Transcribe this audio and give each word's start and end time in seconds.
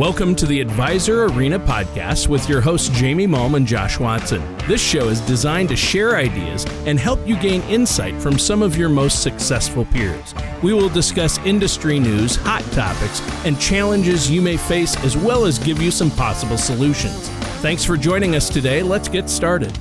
Welcome 0.00 0.34
to 0.36 0.46
the 0.46 0.62
Advisor 0.62 1.24
Arena 1.24 1.58
podcast 1.58 2.26
with 2.26 2.48
your 2.48 2.62
hosts 2.62 2.88
Jamie 2.88 3.26
Malm 3.26 3.54
and 3.54 3.66
Josh 3.66 4.00
Watson. 4.00 4.42
This 4.66 4.80
show 4.80 5.08
is 5.08 5.20
designed 5.20 5.68
to 5.68 5.76
share 5.76 6.16
ideas 6.16 6.64
and 6.86 6.98
help 6.98 7.20
you 7.28 7.36
gain 7.36 7.60
insight 7.64 8.14
from 8.14 8.38
some 8.38 8.62
of 8.62 8.78
your 8.78 8.88
most 8.88 9.22
successful 9.22 9.84
peers. 9.84 10.34
We 10.62 10.72
will 10.72 10.88
discuss 10.88 11.36
industry 11.40 12.00
news, 12.00 12.36
hot 12.36 12.62
topics, 12.72 13.20
and 13.44 13.60
challenges 13.60 14.30
you 14.30 14.40
may 14.40 14.56
face, 14.56 14.96
as 15.04 15.18
well 15.18 15.44
as 15.44 15.58
give 15.58 15.82
you 15.82 15.90
some 15.90 16.10
possible 16.12 16.56
solutions. 16.56 17.28
Thanks 17.60 17.84
for 17.84 17.98
joining 17.98 18.34
us 18.34 18.48
today. 18.48 18.82
Let's 18.82 19.06
get 19.06 19.28
started. 19.28 19.78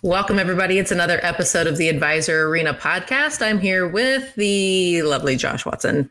Welcome, 0.00 0.38
everybody. 0.38 0.78
It's 0.78 0.92
another 0.92 1.20
episode 1.22 1.66
of 1.66 1.76
the 1.76 1.90
Advisor 1.90 2.48
Arena 2.48 2.72
podcast. 2.72 3.46
I'm 3.46 3.58
here 3.60 3.86
with 3.86 4.34
the 4.36 5.02
lovely 5.02 5.36
Josh 5.36 5.66
Watson 5.66 6.10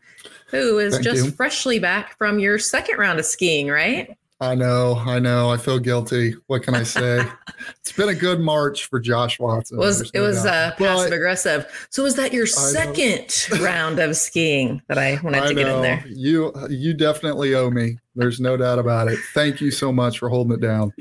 who 0.50 0.78
is 0.78 0.94
Thank 0.94 1.04
just 1.04 1.24
you. 1.24 1.30
freshly 1.32 1.78
back 1.78 2.16
from 2.16 2.38
your 2.38 2.58
second 2.58 2.98
round 2.98 3.18
of 3.18 3.26
skiing, 3.26 3.68
right? 3.68 4.16
I 4.42 4.54
know, 4.54 4.94
I 4.96 5.18
know. 5.18 5.50
I 5.50 5.58
feel 5.58 5.78
guilty. 5.78 6.34
What 6.46 6.62
can 6.62 6.74
I 6.74 6.82
say? 6.82 7.22
it's 7.80 7.92
been 7.92 8.08
a 8.08 8.14
good 8.14 8.40
March 8.40 8.86
for 8.86 8.98
Josh 8.98 9.38
Watson. 9.38 9.76
It 9.76 9.80
was 9.80 10.10
it 10.14 10.20
was 10.20 10.46
uh, 10.46 10.72
passive 10.78 11.12
aggressive. 11.12 11.88
So 11.90 12.04
was 12.04 12.16
that 12.16 12.32
your 12.32 12.46
second 12.46 13.46
round 13.60 13.98
of 13.98 14.16
skiing 14.16 14.80
that 14.88 14.96
I 14.96 15.20
wanted 15.22 15.42
I 15.42 15.48
to 15.48 15.54
know. 15.54 15.62
get 15.62 15.76
in 15.76 15.82
there? 15.82 16.04
You 16.08 16.54
you 16.70 16.94
definitely 16.94 17.54
owe 17.54 17.70
me. 17.70 17.98
There's 18.14 18.40
no 18.40 18.56
doubt 18.56 18.78
about 18.78 19.08
it. 19.08 19.18
Thank 19.34 19.60
you 19.60 19.70
so 19.70 19.92
much 19.92 20.18
for 20.18 20.30
holding 20.30 20.54
it 20.54 20.60
down. 20.60 20.94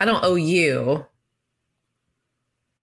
I 0.00 0.04
don't 0.04 0.24
owe 0.24 0.34
you 0.34 1.06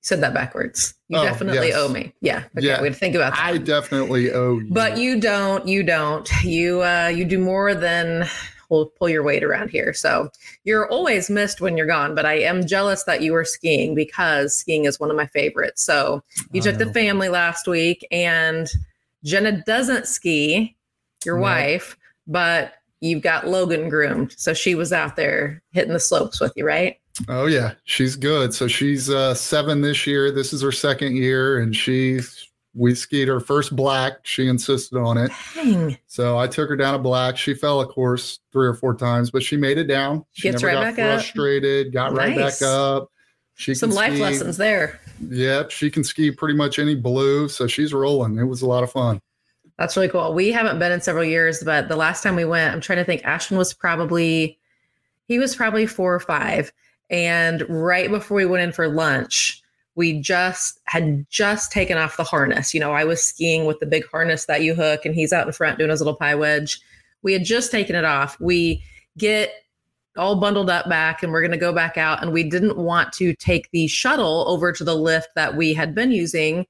said 0.02 0.22
that 0.22 0.34
backwards. 0.34 0.96
You 1.08 1.20
oh, 1.20 1.24
definitely 1.24 1.70
yes. 1.70 1.78
owe 1.78 1.88
me. 1.88 2.14
Yeah. 2.22 2.44
Okay, 2.58 2.68
yeah. 2.68 2.82
We'd 2.82 2.96
think 2.96 3.16
about 3.16 3.34
that. 3.34 3.46
I 3.46 3.58
definitely 3.58 4.32
owe 4.32 4.60
you. 4.60 4.70
But 4.72 4.98
you 4.98 5.20
don't, 5.20 5.68
you 5.68 5.84
don't. 5.84 6.30
You 6.44 6.84
uh 6.84 7.08
you 7.08 7.24
do 7.26 7.40
more 7.40 7.74
than 7.74 8.28
will 8.72 8.88
pull 8.88 9.10
your 9.10 9.22
weight 9.22 9.44
around 9.44 9.70
here. 9.70 9.94
So 9.94 10.32
you're 10.64 10.90
always 10.90 11.30
missed 11.30 11.62
when 11.62 11.78
you're 11.78 11.86
gone, 11.86 12.16
but 12.16 12.26
I 12.26 12.40
am 12.40 12.66
jealous 12.66 13.04
that 13.04 13.22
you 13.22 13.34
were 13.34 13.44
skiing 13.44 13.94
because 13.94 14.56
skiing 14.56 14.86
is 14.86 15.00
one 15.00 15.12
of 15.12 15.18
my 15.18 15.28
favorites. 15.28 15.84
So 15.84 16.24
you 16.52 16.62
took 16.62 16.78
the 16.78 16.92
family 16.94 17.28
last 17.28 17.68
week 17.68 18.08
and 18.12 18.68
Jenna 19.26 19.62
doesn't 19.66 20.08
ski, 20.08 20.76
your 21.26 21.36
no. 21.36 21.42
wife, 21.42 21.98
but 22.26 22.76
you've 23.02 23.22
got 23.22 23.48
Logan 23.48 23.90
groomed. 23.90 24.34
So 24.38 24.54
she 24.54 24.74
was 24.74 24.94
out 24.94 25.18
there 25.18 25.62
hitting 25.72 25.94
the 25.94 26.00
slopes 26.00 26.40
with 26.40 26.54
you, 26.56 26.66
right? 26.66 27.01
Oh 27.28 27.46
yeah, 27.46 27.74
she's 27.86 28.16
good. 28.16 28.54
So 28.54 28.68
she's 28.68 29.10
uh, 29.10 29.34
seven 29.34 29.82
this 29.82 30.06
year. 30.08 30.32
This 30.32 30.54
is 30.54 30.62
her 30.62 30.72
second 30.72 31.16
year, 31.16 31.60
and 31.60 31.76
she's 31.76 32.50
we 32.74 32.96
skied 32.96 33.28
her 33.28 33.40
first 33.40 33.76
black. 33.76 34.26
She 34.26 34.48
insisted 34.48 34.98
on 34.98 35.18
it. 35.18 35.32
Dang. 35.54 35.98
So 36.08 36.38
I 36.38 36.48
took 36.48 36.70
her 36.70 36.76
down 36.76 36.96
a 36.96 37.00
black. 37.00 37.38
She 37.38 37.54
fell, 37.54 37.82
of 37.82 37.90
course, 37.90 38.40
three 38.52 38.68
or 38.68 38.74
four 38.74 38.96
times, 38.96 39.30
but 39.30 39.44
she 39.44 39.58
made 39.58 39.78
it 39.78 39.86
down. 39.86 40.26
She 40.32 40.50
Gets 40.50 40.64
never 40.64 40.76
right 40.76 40.96
got 40.96 40.96
frustrated. 40.96 41.88
Up. 41.88 41.94
Got 41.94 42.14
nice. 42.14 42.28
right 42.28 42.38
back 42.38 42.62
up. 42.62 43.12
She 43.56 43.76
some 43.76 43.92
life 43.92 44.14
ski. 44.14 44.22
lessons 44.22 44.58
there. 44.58 45.00
Yep, 45.30 45.72
she 45.72 45.92
can 45.92 46.04
ski 46.04 46.32
pretty 46.32 46.56
much 46.56 46.80
any 46.80 46.96
blue, 46.96 47.48
so 47.48 47.68
she's 47.68 47.94
rolling. 47.94 48.38
It 48.40 48.44
was 48.44 48.62
a 48.62 48.68
lot 48.68 48.84
of 48.84 48.92
fun. 48.92 49.22
That's 49.78 49.96
really 49.96 50.10
cool. 50.10 50.34
We 50.34 50.52
haven't 50.52 50.80
been 50.80 50.92
in 50.92 51.02
several 51.02 51.24
years, 51.24 51.64
but 51.64 51.88
the 51.88 51.96
last 51.96 52.24
time 52.24 52.36
we 52.36 52.46
went, 52.46 52.74
I'm 52.74 52.82
trying 52.82 53.00
to 53.00 53.06
think. 53.06 53.24
Ashton 53.26 53.58
was 53.58 53.74
probably 53.74 54.58
he 55.28 55.40
was 55.40 55.56
probably 55.56 55.86
four 55.86 56.14
or 56.14 56.20
five 56.20 56.72
and 57.12 57.64
right 57.70 58.10
before 58.10 58.38
we 58.38 58.46
went 58.46 58.64
in 58.64 58.72
for 58.72 58.88
lunch, 58.88 59.62
we 59.96 60.20
just 60.22 60.80
had 60.86 61.26
just 61.30 61.72
taken 61.72 61.98
off 61.98 62.18
the 62.18 62.24
harness. 62.24 62.74
You 62.74 62.80
know, 62.80 62.94
I 62.94 63.04
was 63.04 63.22
skiing 63.22 63.66
with 63.66 63.80
the 63.80 63.86
big 63.86 64.06
harness 64.10 64.46
that 64.46 64.64
you 64.64 64.74
hook, 64.74 65.06
and 65.06 65.14
he's 65.14 65.34
out 65.34 65.46
in 65.46 65.54
front 65.54 65.78
doing 65.78 65.92
his 65.92 66.00
little 66.00 66.16
pie 66.16 66.36
wedge. 66.36 66.80
We 67.22 67.34
had 67.34 67.44
just 67.44 67.70
taken 67.70 67.96
it 67.96 68.06
off. 68.06 68.40
We 68.40 68.82
get 69.18 69.54
all 70.18 70.40
bundled 70.40 70.70
up 70.70 70.90
back 70.90 71.24
and 71.24 71.32
we're 71.32 71.42
going 71.42 71.52
to 71.52 71.58
go 71.58 71.74
back 71.74 71.98
out. 71.98 72.22
And 72.22 72.34
we 72.34 72.44
didn't 72.44 72.78
want 72.78 73.14
to 73.14 73.34
take 73.36 73.70
the 73.72 73.88
shuttle 73.88 74.46
over 74.48 74.72
to 74.72 74.84
the 74.84 74.96
lift 74.96 75.30
that 75.36 75.56
we 75.56 75.74
had 75.74 75.94
been 75.94 76.12
using. 76.12 76.66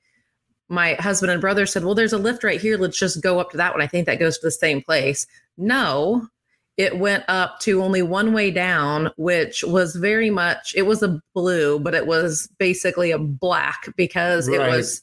My 0.69 0.93
husband 0.95 1.31
and 1.31 1.41
brother 1.41 1.66
said, 1.66 1.83
Well, 1.83 1.95
there's 1.95 2.13
a 2.13 2.17
lift 2.17 2.43
right 2.43 2.61
here. 2.61 2.77
Let's 2.77 2.99
just 2.99 3.21
go 3.21 3.39
up 3.39 3.51
to 3.51 3.57
that 3.57 3.73
one. 3.73 3.81
I 3.81 3.87
think 3.87 4.05
that 4.05 4.19
goes 4.19 4.37
to 4.37 4.47
the 4.47 4.51
same 4.51 4.81
place. 4.81 5.25
No, 5.57 6.27
it 6.77 6.97
went 6.97 7.23
up 7.27 7.59
to 7.59 7.83
only 7.83 8.01
one 8.01 8.33
way 8.33 8.49
down, 8.49 9.11
which 9.17 9.63
was 9.63 9.95
very 9.95 10.29
much 10.29 10.73
it 10.75 10.83
was 10.83 11.03
a 11.03 11.21
blue, 11.33 11.79
but 11.79 11.93
it 11.93 12.07
was 12.07 12.49
basically 12.57 13.11
a 13.11 13.19
black 13.19 13.93
because 13.97 14.49
right. 14.49 14.59
it 14.59 14.69
was 14.69 15.01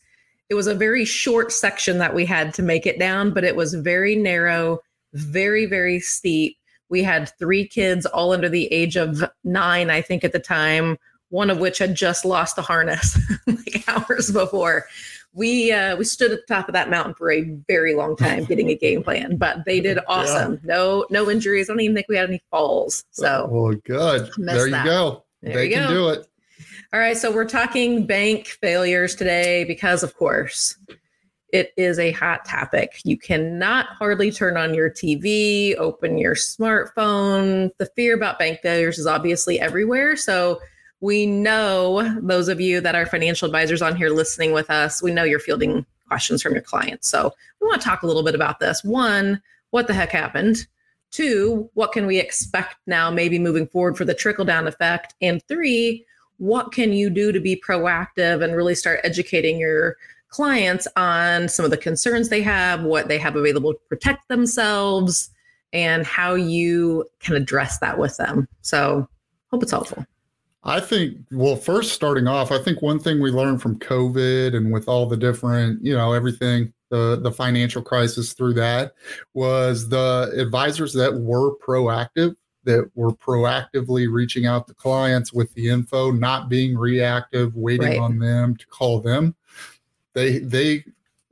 it 0.48 0.54
was 0.54 0.66
a 0.66 0.74
very 0.74 1.04
short 1.04 1.52
section 1.52 1.98
that 1.98 2.14
we 2.14 2.24
had 2.24 2.54
to 2.54 2.62
make 2.62 2.86
it 2.86 2.98
down, 2.98 3.32
but 3.34 3.44
it 3.44 3.54
was 3.54 3.74
very 3.74 4.16
narrow, 4.16 4.80
very, 5.12 5.66
very 5.66 6.00
steep. 6.00 6.56
We 6.88 7.02
had 7.02 7.30
three 7.38 7.66
kids 7.66 8.06
all 8.06 8.32
under 8.32 8.48
the 8.48 8.66
age 8.72 8.96
of 8.96 9.22
nine, 9.44 9.90
I 9.90 10.00
think, 10.00 10.24
at 10.24 10.32
the 10.32 10.38
time, 10.38 10.96
one 11.28 11.50
of 11.50 11.58
which 11.58 11.78
had 11.78 11.94
just 11.94 12.24
lost 12.24 12.56
the 12.56 12.62
harness 12.62 13.18
like 13.46 13.84
hours 13.86 14.30
before 14.30 14.86
we 15.32 15.72
uh, 15.72 15.96
we 15.96 16.04
stood 16.04 16.32
at 16.32 16.40
the 16.46 16.54
top 16.54 16.68
of 16.68 16.72
that 16.72 16.90
mountain 16.90 17.14
for 17.14 17.30
a 17.30 17.42
very 17.68 17.94
long 17.94 18.16
time 18.16 18.44
getting 18.44 18.68
a 18.70 18.74
game 18.74 19.02
plan, 19.02 19.36
but 19.36 19.64
they 19.66 19.80
did 19.80 19.98
awesome. 20.08 20.54
Yeah. 20.54 20.74
No 20.74 21.06
no 21.10 21.30
injuries. 21.30 21.68
I 21.68 21.74
don't 21.74 21.80
even 21.80 21.94
think 21.94 22.08
we 22.08 22.16
had 22.16 22.28
any 22.28 22.42
falls. 22.50 23.04
So 23.10 23.48
well, 23.50 23.74
good. 23.84 24.30
There 24.36 24.66
you 24.66 24.72
that. 24.72 24.84
go. 24.84 25.24
There 25.42 25.54
they 25.54 25.68
you 25.68 25.74
can 25.74 25.88
go. 25.88 25.94
do 25.94 26.08
it. 26.08 26.28
All 26.92 27.00
right, 27.00 27.18
so 27.18 27.30
we're 27.30 27.44
talking 27.44 28.06
bank 28.06 28.46
failures 28.46 29.14
today 29.14 29.64
because, 29.64 30.02
of 30.02 30.16
course, 30.16 30.74
it 31.52 31.72
is 31.76 31.98
a 31.98 32.12
hot 32.12 32.46
topic. 32.46 33.00
You 33.04 33.18
cannot 33.18 33.88
hardly 33.88 34.30
turn 34.30 34.56
on 34.56 34.72
your 34.72 34.88
TV, 34.88 35.76
open 35.76 36.16
your 36.16 36.34
smartphone. 36.34 37.70
The 37.78 37.86
fear 37.94 38.14
about 38.14 38.38
bank 38.38 38.60
failures 38.62 38.98
is 38.98 39.06
obviously 39.06 39.60
everywhere. 39.60 40.16
So 40.16 40.60
we 41.00 41.26
know 41.26 42.18
those 42.20 42.48
of 42.48 42.60
you 42.60 42.80
that 42.80 42.94
are 42.94 43.06
financial 43.06 43.46
advisors 43.46 43.82
on 43.82 43.96
here 43.96 44.10
listening 44.10 44.52
with 44.52 44.70
us, 44.70 45.02
we 45.02 45.12
know 45.12 45.24
you're 45.24 45.38
fielding 45.38 45.86
questions 46.08 46.42
from 46.42 46.54
your 46.54 46.62
clients. 46.62 47.08
So 47.08 47.32
we 47.60 47.66
want 47.66 47.80
to 47.80 47.88
talk 47.88 48.02
a 48.02 48.06
little 48.06 48.22
bit 48.22 48.34
about 48.34 48.58
this. 48.58 48.82
One, 48.82 49.40
what 49.70 49.86
the 49.86 49.94
heck 49.94 50.10
happened? 50.10 50.66
Two, 51.10 51.70
what 51.74 51.92
can 51.92 52.06
we 52.06 52.18
expect 52.18 52.76
now, 52.86 53.10
maybe 53.10 53.38
moving 53.38 53.66
forward 53.66 53.96
for 53.96 54.04
the 54.04 54.14
trickle 54.14 54.44
down 54.44 54.66
effect? 54.66 55.14
And 55.22 55.42
three, 55.44 56.04
what 56.38 56.72
can 56.72 56.92
you 56.92 57.10
do 57.10 57.32
to 57.32 57.40
be 57.40 57.60
proactive 57.66 58.42
and 58.42 58.54
really 58.54 58.74
start 58.74 59.00
educating 59.04 59.58
your 59.58 59.96
clients 60.28 60.86
on 60.96 61.48
some 61.48 61.64
of 61.64 61.70
the 61.70 61.76
concerns 61.76 62.28
they 62.28 62.42
have, 62.42 62.82
what 62.82 63.08
they 63.08 63.18
have 63.18 63.36
available 63.36 63.72
to 63.72 63.80
protect 63.88 64.28
themselves, 64.28 65.30
and 65.72 66.06
how 66.06 66.34
you 66.34 67.04
can 67.20 67.36
address 67.36 67.78
that 67.78 67.98
with 67.98 68.16
them? 68.16 68.48
So, 68.62 69.08
hope 69.50 69.62
it's 69.62 69.72
helpful. 69.72 70.04
I 70.68 70.80
think, 70.80 71.16
well, 71.30 71.56
first 71.56 71.92
starting 71.92 72.28
off, 72.28 72.52
I 72.52 72.62
think 72.62 72.82
one 72.82 72.98
thing 72.98 73.22
we 73.22 73.30
learned 73.30 73.62
from 73.62 73.78
COVID 73.78 74.54
and 74.54 74.70
with 74.70 74.86
all 74.86 75.06
the 75.06 75.16
different, 75.16 75.82
you 75.82 75.96
know, 75.96 76.12
everything, 76.12 76.72
the 76.90 77.18
the 77.22 77.32
financial 77.32 77.82
crisis 77.82 78.32
through 78.34 78.54
that 78.54 78.92
was 79.34 79.88
the 79.88 80.32
advisors 80.36 80.92
that 80.94 81.14
were 81.14 81.56
proactive, 81.56 82.36
that 82.64 82.90
were 82.94 83.12
proactively 83.12 84.12
reaching 84.12 84.46
out 84.46 84.66
to 84.68 84.74
clients 84.74 85.32
with 85.32 85.52
the 85.54 85.68
info, 85.68 86.10
not 86.10 86.48
being 86.48 86.76
reactive, 86.76 87.54
waiting 87.56 87.88
right. 87.88 87.98
on 87.98 88.18
them 88.18 88.56
to 88.56 88.66
call 88.66 89.00
them. 89.00 89.34
They 90.14 90.38
they 90.38 90.84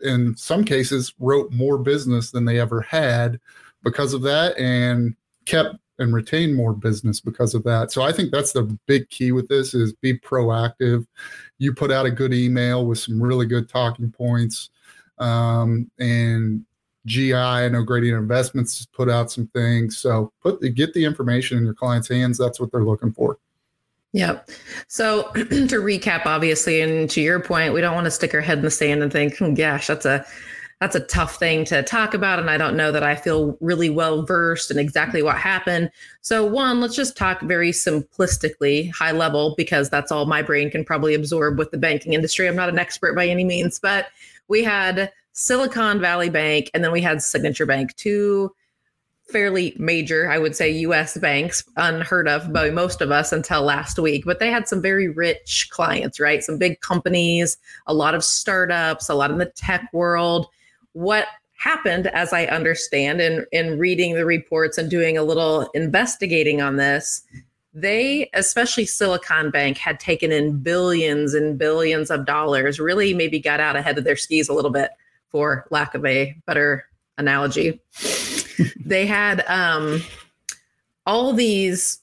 in 0.02 0.36
some 0.36 0.64
cases 0.64 1.14
wrote 1.18 1.52
more 1.52 1.78
business 1.78 2.30
than 2.30 2.44
they 2.44 2.58
ever 2.58 2.80
had 2.82 3.40
because 3.82 4.14
of 4.14 4.22
that 4.22 4.58
and 4.58 5.14
kept 5.46 5.76
and 5.98 6.14
retain 6.14 6.54
more 6.54 6.72
business 6.72 7.20
because 7.20 7.54
of 7.54 7.62
that. 7.64 7.92
So 7.92 8.02
I 8.02 8.12
think 8.12 8.30
that's 8.30 8.52
the 8.52 8.64
big 8.86 9.08
key 9.08 9.32
with 9.32 9.48
this 9.48 9.74
is 9.74 9.92
be 9.94 10.18
proactive. 10.18 11.06
You 11.58 11.72
put 11.72 11.90
out 11.90 12.06
a 12.06 12.10
good 12.10 12.34
email 12.34 12.86
with 12.86 12.98
some 12.98 13.22
really 13.22 13.46
good 13.46 13.68
talking 13.68 14.10
points. 14.10 14.70
Um, 15.18 15.90
and 15.98 16.64
GI, 17.06 17.34
I 17.34 17.68
know 17.68 17.82
Gradient 17.82 18.18
Investments 18.18 18.86
put 18.86 19.08
out 19.08 19.30
some 19.30 19.46
things. 19.48 19.98
So 19.98 20.32
put 20.42 20.60
the, 20.60 20.68
get 20.68 20.92
the 20.92 21.04
information 21.04 21.56
in 21.56 21.64
your 21.64 21.74
client's 21.74 22.08
hands. 22.08 22.36
That's 22.36 22.60
what 22.60 22.70
they're 22.72 22.84
looking 22.84 23.12
for. 23.12 23.38
Yep. 24.12 24.50
So 24.88 25.30
to 25.34 25.80
recap, 25.80 26.26
obviously, 26.26 26.80
and 26.80 27.08
to 27.10 27.20
your 27.20 27.40
point, 27.40 27.74
we 27.74 27.80
don't 27.80 27.94
want 27.94 28.06
to 28.06 28.10
stick 28.10 28.34
our 28.34 28.40
head 28.40 28.58
in 28.58 28.64
the 28.64 28.70
sand 28.70 29.02
and 29.02 29.12
think, 29.12 29.40
oh, 29.40 29.54
gosh, 29.54 29.86
that's 29.86 30.06
a 30.06 30.26
that's 30.80 30.94
a 30.94 31.00
tough 31.00 31.36
thing 31.38 31.64
to 31.64 31.82
talk 31.82 32.14
about 32.14 32.38
and 32.38 32.50
i 32.50 32.58
don't 32.58 32.76
know 32.76 32.92
that 32.92 33.02
i 33.02 33.14
feel 33.14 33.56
really 33.60 33.90
well 33.90 34.22
versed 34.24 34.70
in 34.70 34.78
exactly 34.78 35.22
what 35.22 35.36
happened. 35.36 35.90
So 36.20 36.44
one 36.44 36.80
let's 36.80 36.96
just 36.96 37.16
talk 37.16 37.40
very 37.42 37.70
simplistically 37.70 38.92
high 38.92 39.12
level 39.12 39.54
because 39.56 39.88
that's 39.88 40.12
all 40.12 40.26
my 40.26 40.42
brain 40.42 40.70
can 40.70 40.84
probably 40.84 41.14
absorb 41.14 41.58
with 41.58 41.70
the 41.70 41.78
banking 41.78 42.12
industry. 42.12 42.48
I'm 42.48 42.56
not 42.56 42.68
an 42.68 42.78
expert 42.78 43.14
by 43.14 43.26
any 43.26 43.44
means 43.44 43.78
but 43.78 44.06
we 44.48 44.62
had 44.62 45.12
silicon 45.32 46.00
valley 46.00 46.30
bank 46.30 46.70
and 46.74 46.82
then 46.82 46.92
we 46.92 47.00
had 47.00 47.22
signature 47.22 47.66
bank 47.66 47.94
two 47.96 48.50
fairly 49.28 49.74
major 49.76 50.30
i 50.30 50.38
would 50.38 50.54
say 50.54 50.70
us 50.70 51.16
banks 51.16 51.64
unheard 51.76 52.28
of 52.28 52.52
by 52.52 52.70
most 52.70 53.00
of 53.00 53.10
us 53.10 53.32
until 53.32 53.62
last 53.62 53.98
week. 53.98 54.24
But 54.24 54.38
they 54.38 54.50
had 54.50 54.68
some 54.68 54.80
very 54.80 55.08
rich 55.08 55.68
clients 55.70 56.20
right? 56.20 56.42
Some 56.42 56.58
big 56.58 56.80
companies 56.80 57.56
a 57.86 57.94
lot 57.94 58.14
of 58.14 58.22
startups 58.22 59.08
a 59.08 59.14
lot 59.14 59.30
in 59.30 59.38
the 59.38 59.46
tech 59.56 59.88
world 59.92 60.46
what 60.96 61.26
happened, 61.58 62.06
as 62.06 62.32
I 62.32 62.46
understand, 62.46 63.20
in, 63.20 63.44
in 63.52 63.78
reading 63.78 64.14
the 64.14 64.24
reports 64.24 64.78
and 64.78 64.90
doing 64.90 65.18
a 65.18 65.22
little 65.22 65.68
investigating 65.74 66.62
on 66.62 66.76
this, 66.76 67.22
they, 67.74 68.30
especially 68.32 68.86
Silicon 68.86 69.50
Bank, 69.50 69.76
had 69.76 70.00
taken 70.00 70.32
in 70.32 70.58
billions 70.60 71.34
and 71.34 71.58
billions 71.58 72.10
of 72.10 72.24
dollars, 72.24 72.80
really 72.80 73.12
maybe 73.12 73.38
got 73.38 73.60
out 73.60 73.76
ahead 73.76 73.98
of 73.98 74.04
their 74.04 74.16
skis 74.16 74.48
a 74.48 74.54
little 74.54 74.70
bit, 74.70 74.90
for 75.28 75.66
lack 75.70 75.94
of 75.94 76.02
a 76.06 76.34
better 76.46 76.86
analogy. 77.18 77.78
they 78.82 79.04
had 79.04 79.44
um, 79.48 80.00
all 81.04 81.34
these 81.34 81.98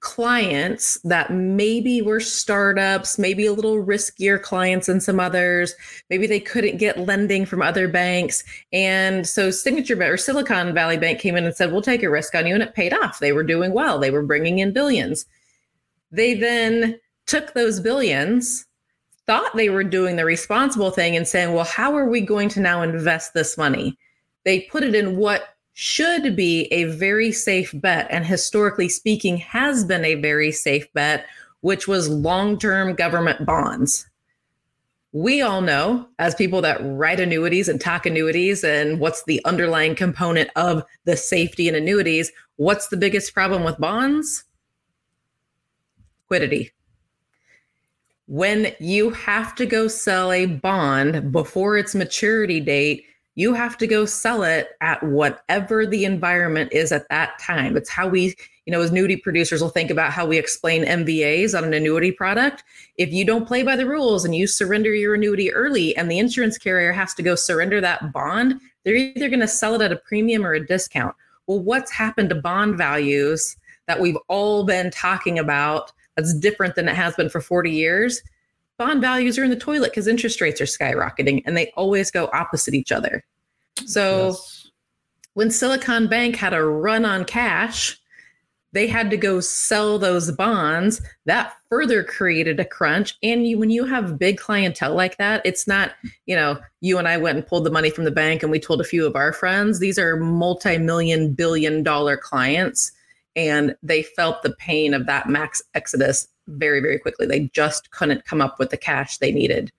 clients 0.00 1.00
that 1.02 1.32
maybe 1.32 2.00
were 2.02 2.20
startups, 2.20 3.18
maybe 3.18 3.46
a 3.46 3.52
little 3.52 3.82
riskier 3.82 4.40
clients 4.40 4.86
than 4.86 5.00
some 5.00 5.18
others. 5.18 5.74
Maybe 6.08 6.26
they 6.26 6.40
couldn't 6.40 6.76
get 6.76 7.00
lending 7.06 7.44
from 7.44 7.62
other 7.62 7.88
banks. 7.88 8.44
And 8.72 9.26
so 9.26 9.50
Signature 9.50 10.00
or 10.02 10.16
Silicon 10.16 10.72
Valley 10.72 10.98
Bank 10.98 11.18
came 11.18 11.36
in 11.36 11.44
and 11.44 11.54
said, 11.54 11.72
We'll 11.72 11.82
take 11.82 12.02
a 12.02 12.10
risk 12.10 12.34
on 12.34 12.46
you. 12.46 12.54
And 12.54 12.62
it 12.62 12.74
paid 12.74 12.92
off. 12.92 13.18
They 13.18 13.32
were 13.32 13.42
doing 13.42 13.72
well, 13.72 13.98
they 13.98 14.10
were 14.10 14.22
bringing 14.22 14.60
in 14.60 14.72
billions. 14.72 15.26
They 16.10 16.34
then 16.34 16.98
took 17.26 17.52
those 17.52 17.80
billions, 17.80 18.66
thought 19.26 19.56
they 19.56 19.68
were 19.68 19.84
doing 19.84 20.16
the 20.16 20.24
responsible 20.24 20.90
thing, 20.90 21.16
and 21.16 21.26
saying, 21.26 21.54
Well, 21.54 21.64
how 21.64 21.96
are 21.96 22.08
we 22.08 22.20
going 22.20 22.48
to 22.50 22.60
now 22.60 22.82
invest 22.82 23.34
this 23.34 23.58
money? 23.58 23.98
They 24.44 24.60
put 24.60 24.84
it 24.84 24.94
in 24.94 25.16
what 25.16 25.56
should 25.80 26.34
be 26.34 26.64
a 26.72 26.82
very 26.86 27.30
safe 27.30 27.72
bet, 27.72 28.08
and 28.10 28.26
historically 28.26 28.88
speaking, 28.88 29.36
has 29.36 29.84
been 29.84 30.04
a 30.04 30.16
very 30.16 30.50
safe 30.50 30.92
bet, 30.92 31.24
which 31.60 31.86
was 31.86 32.08
long 32.08 32.58
term 32.58 32.96
government 32.96 33.46
bonds. 33.46 34.04
We 35.12 35.40
all 35.40 35.60
know, 35.60 36.08
as 36.18 36.34
people 36.34 36.60
that 36.62 36.80
write 36.82 37.20
annuities 37.20 37.68
and 37.68 37.80
talk 37.80 38.06
annuities, 38.06 38.64
and 38.64 38.98
what's 38.98 39.22
the 39.22 39.40
underlying 39.44 39.94
component 39.94 40.50
of 40.56 40.82
the 41.04 41.16
safety 41.16 41.68
in 41.68 41.76
annuities, 41.76 42.32
what's 42.56 42.88
the 42.88 42.96
biggest 42.96 43.32
problem 43.32 43.62
with 43.62 43.78
bonds? 43.78 44.42
Liquidity. 46.24 46.72
When 48.26 48.72
you 48.80 49.10
have 49.10 49.54
to 49.54 49.64
go 49.64 49.86
sell 49.86 50.32
a 50.32 50.46
bond 50.46 51.30
before 51.30 51.78
its 51.78 51.94
maturity 51.94 52.58
date, 52.58 53.04
you 53.38 53.54
have 53.54 53.78
to 53.78 53.86
go 53.86 54.04
sell 54.04 54.42
it 54.42 54.70
at 54.80 55.00
whatever 55.00 55.86
the 55.86 56.04
environment 56.04 56.72
is 56.72 56.90
at 56.90 57.08
that 57.08 57.38
time. 57.38 57.76
It's 57.76 57.88
how 57.88 58.08
we, 58.08 58.34
you 58.66 58.72
know, 58.72 58.80
as 58.80 58.90
annuity 58.90 59.14
producers 59.14 59.62
will 59.62 59.68
think 59.68 59.92
about 59.92 60.10
how 60.10 60.26
we 60.26 60.36
explain 60.36 60.84
MVAs 60.84 61.56
on 61.56 61.62
an 61.62 61.72
annuity 61.72 62.10
product. 62.10 62.64
If 62.96 63.12
you 63.12 63.24
don't 63.24 63.46
play 63.46 63.62
by 63.62 63.76
the 63.76 63.86
rules 63.86 64.24
and 64.24 64.34
you 64.34 64.48
surrender 64.48 64.92
your 64.92 65.14
annuity 65.14 65.52
early 65.52 65.96
and 65.96 66.10
the 66.10 66.18
insurance 66.18 66.58
carrier 66.58 66.90
has 66.90 67.14
to 67.14 67.22
go 67.22 67.36
surrender 67.36 67.80
that 67.80 68.12
bond, 68.12 68.60
they're 68.84 68.96
either 68.96 69.28
going 69.28 69.38
to 69.38 69.46
sell 69.46 69.76
it 69.76 69.82
at 69.82 69.92
a 69.92 69.96
premium 69.96 70.44
or 70.44 70.54
a 70.54 70.66
discount. 70.66 71.14
Well, 71.46 71.60
what's 71.60 71.92
happened 71.92 72.30
to 72.30 72.34
bond 72.34 72.76
values 72.76 73.56
that 73.86 74.00
we've 74.00 74.18
all 74.26 74.64
been 74.64 74.90
talking 74.90 75.38
about 75.38 75.92
that's 76.16 76.34
different 76.34 76.74
than 76.74 76.88
it 76.88 76.96
has 76.96 77.14
been 77.14 77.28
for 77.28 77.40
40 77.40 77.70
years? 77.70 78.20
Bond 78.78 79.00
values 79.00 79.38
are 79.38 79.44
in 79.44 79.50
the 79.50 79.56
toilet 79.56 79.90
because 79.90 80.06
interest 80.06 80.40
rates 80.40 80.60
are 80.60 80.64
skyrocketing 80.64 81.42
and 81.44 81.56
they 81.56 81.72
always 81.76 82.10
go 82.10 82.30
opposite 82.32 82.74
each 82.74 82.92
other. 82.92 83.24
So 83.86 84.28
yes. 84.28 84.70
when 85.34 85.50
Silicon 85.50 86.08
Bank 86.08 86.36
had 86.36 86.54
a 86.54 86.64
run 86.64 87.04
on 87.04 87.24
cash, 87.24 87.98
they 88.72 88.86
had 88.86 89.10
to 89.10 89.16
go 89.16 89.40
sell 89.40 89.98
those 89.98 90.30
bonds. 90.30 91.00
That 91.24 91.54
further 91.68 92.04
created 92.04 92.60
a 92.60 92.64
crunch. 92.64 93.16
And 93.22 93.46
you, 93.46 93.58
when 93.58 93.70
you 93.70 93.84
have 93.84 94.18
big 94.18 94.38
clientele 94.38 94.94
like 94.94 95.16
that, 95.16 95.40
it's 95.44 95.66
not, 95.66 95.92
you 96.26 96.36
know, 96.36 96.58
you 96.80 96.98
and 96.98 97.08
I 97.08 97.16
went 97.16 97.38
and 97.38 97.46
pulled 97.46 97.64
the 97.64 97.70
money 97.70 97.90
from 97.90 98.04
the 98.04 98.10
bank 98.10 98.42
and 98.42 98.52
we 98.52 98.60
told 98.60 98.80
a 98.80 98.84
few 98.84 99.06
of 99.06 99.16
our 99.16 99.32
friends. 99.32 99.80
These 99.80 99.98
are 99.98 100.16
multi 100.16 100.78
million, 100.78 101.32
billion 101.32 101.82
dollar 101.82 102.16
clients. 102.16 102.92
And 103.34 103.74
they 103.82 104.02
felt 104.02 104.42
the 104.42 104.54
pain 104.56 104.94
of 104.94 105.06
that 105.06 105.28
max 105.28 105.62
exodus 105.74 106.28
very, 106.48 106.80
very 106.80 106.98
quickly. 106.98 107.26
They 107.26 107.50
just 107.52 107.90
couldn't 107.90 108.24
come 108.24 108.40
up 108.40 108.58
with 108.58 108.70
the 108.70 108.76
cash 108.76 109.18
they 109.18 109.32
needed 109.32 109.72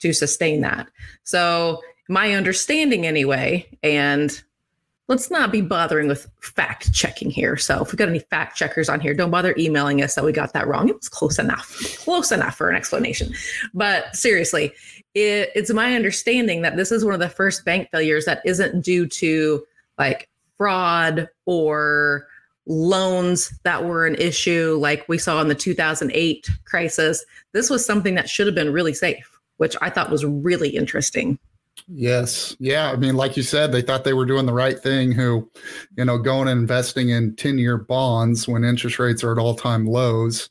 to 0.00 0.12
sustain 0.12 0.60
that. 0.62 0.88
So, 1.22 1.80
my 2.08 2.34
understanding 2.34 3.06
anyway, 3.06 3.66
and 3.82 4.42
let's 5.08 5.30
not 5.30 5.50
be 5.50 5.62
bothering 5.62 6.08
with 6.08 6.28
fact 6.40 6.92
checking 6.92 7.30
here. 7.30 7.56
So, 7.56 7.82
if 7.82 7.92
we 7.92 7.96
got 7.96 8.08
any 8.08 8.18
fact 8.18 8.56
checkers 8.56 8.88
on 8.88 9.00
here, 9.00 9.14
don't 9.14 9.30
bother 9.30 9.54
emailing 9.58 10.02
us 10.02 10.14
that 10.14 10.24
we 10.24 10.32
got 10.32 10.52
that 10.52 10.66
wrong. 10.66 10.88
It 10.88 10.96
was 10.96 11.08
close 11.08 11.38
enough, 11.38 11.98
close 11.98 12.32
enough 12.32 12.56
for 12.56 12.68
an 12.68 12.76
explanation. 12.76 13.34
But 13.72 14.14
seriously, 14.16 14.72
it, 15.14 15.50
it's 15.54 15.72
my 15.72 15.94
understanding 15.94 16.62
that 16.62 16.76
this 16.76 16.90
is 16.90 17.04
one 17.04 17.14
of 17.14 17.20
the 17.20 17.28
first 17.28 17.64
bank 17.64 17.88
failures 17.90 18.24
that 18.24 18.42
isn't 18.44 18.84
due 18.84 19.06
to 19.06 19.64
like 19.98 20.28
fraud 20.56 21.28
or 21.46 22.26
loans 22.66 23.52
that 23.64 23.84
were 23.84 24.06
an 24.06 24.14
issue 24.16 24.76
like 24.80 25.06
we 25.08 25.18
saw 25.18 25.40
in 25.40 25.48
the 25.48 25.54
2008 25.54 26.48
crisis. 26.64 27.24
This 27.52 27.70
was 27.70 27.84
something 27.84 28.14
that 28.14 28.28
should 28.28 28.46
have 28.46 28.54
been 28.54 28.72
really 28.72 28.94
safe, 28.94 29.38
which 29.58 29.76
I 29.82 29.90
thought 29.90 30.10
was 30.10 30.24
really 30.24 30.70
interesting. 30.70 31.38
Yes. 31.88 32.56
Yeah. 32.60 32.90
I 32.90 32.96
mean, 32.96 33.16
like 33.16 33.36
you 33.36 33.42
said, 33.42 33.72
they 33.72 33.82
thought 33.82 34.04
they 34.04 34.14
were 34.14 34.24
doing 34.24 34.46
the 34.46 34.54
right 34.54 34.78
thing 34.78 35.12
who, 35.12 35.50
you 35.96 36.04
know, 36.04 36.16
going 36.16 36.48
and 36.48 36.60
investing 36.60 37.10
in 37.10 37.36
10 37.36 37.58
year 37.58 37.76
bonds 37.76 38.48
when 38.48 38.64
interest 38.64 38.98
rates 38.98 39.22
are 39.22 39.32
at 39.32 39.38
all 39.38 39.54
time 39.54 39.86
lows. 39.86 40.48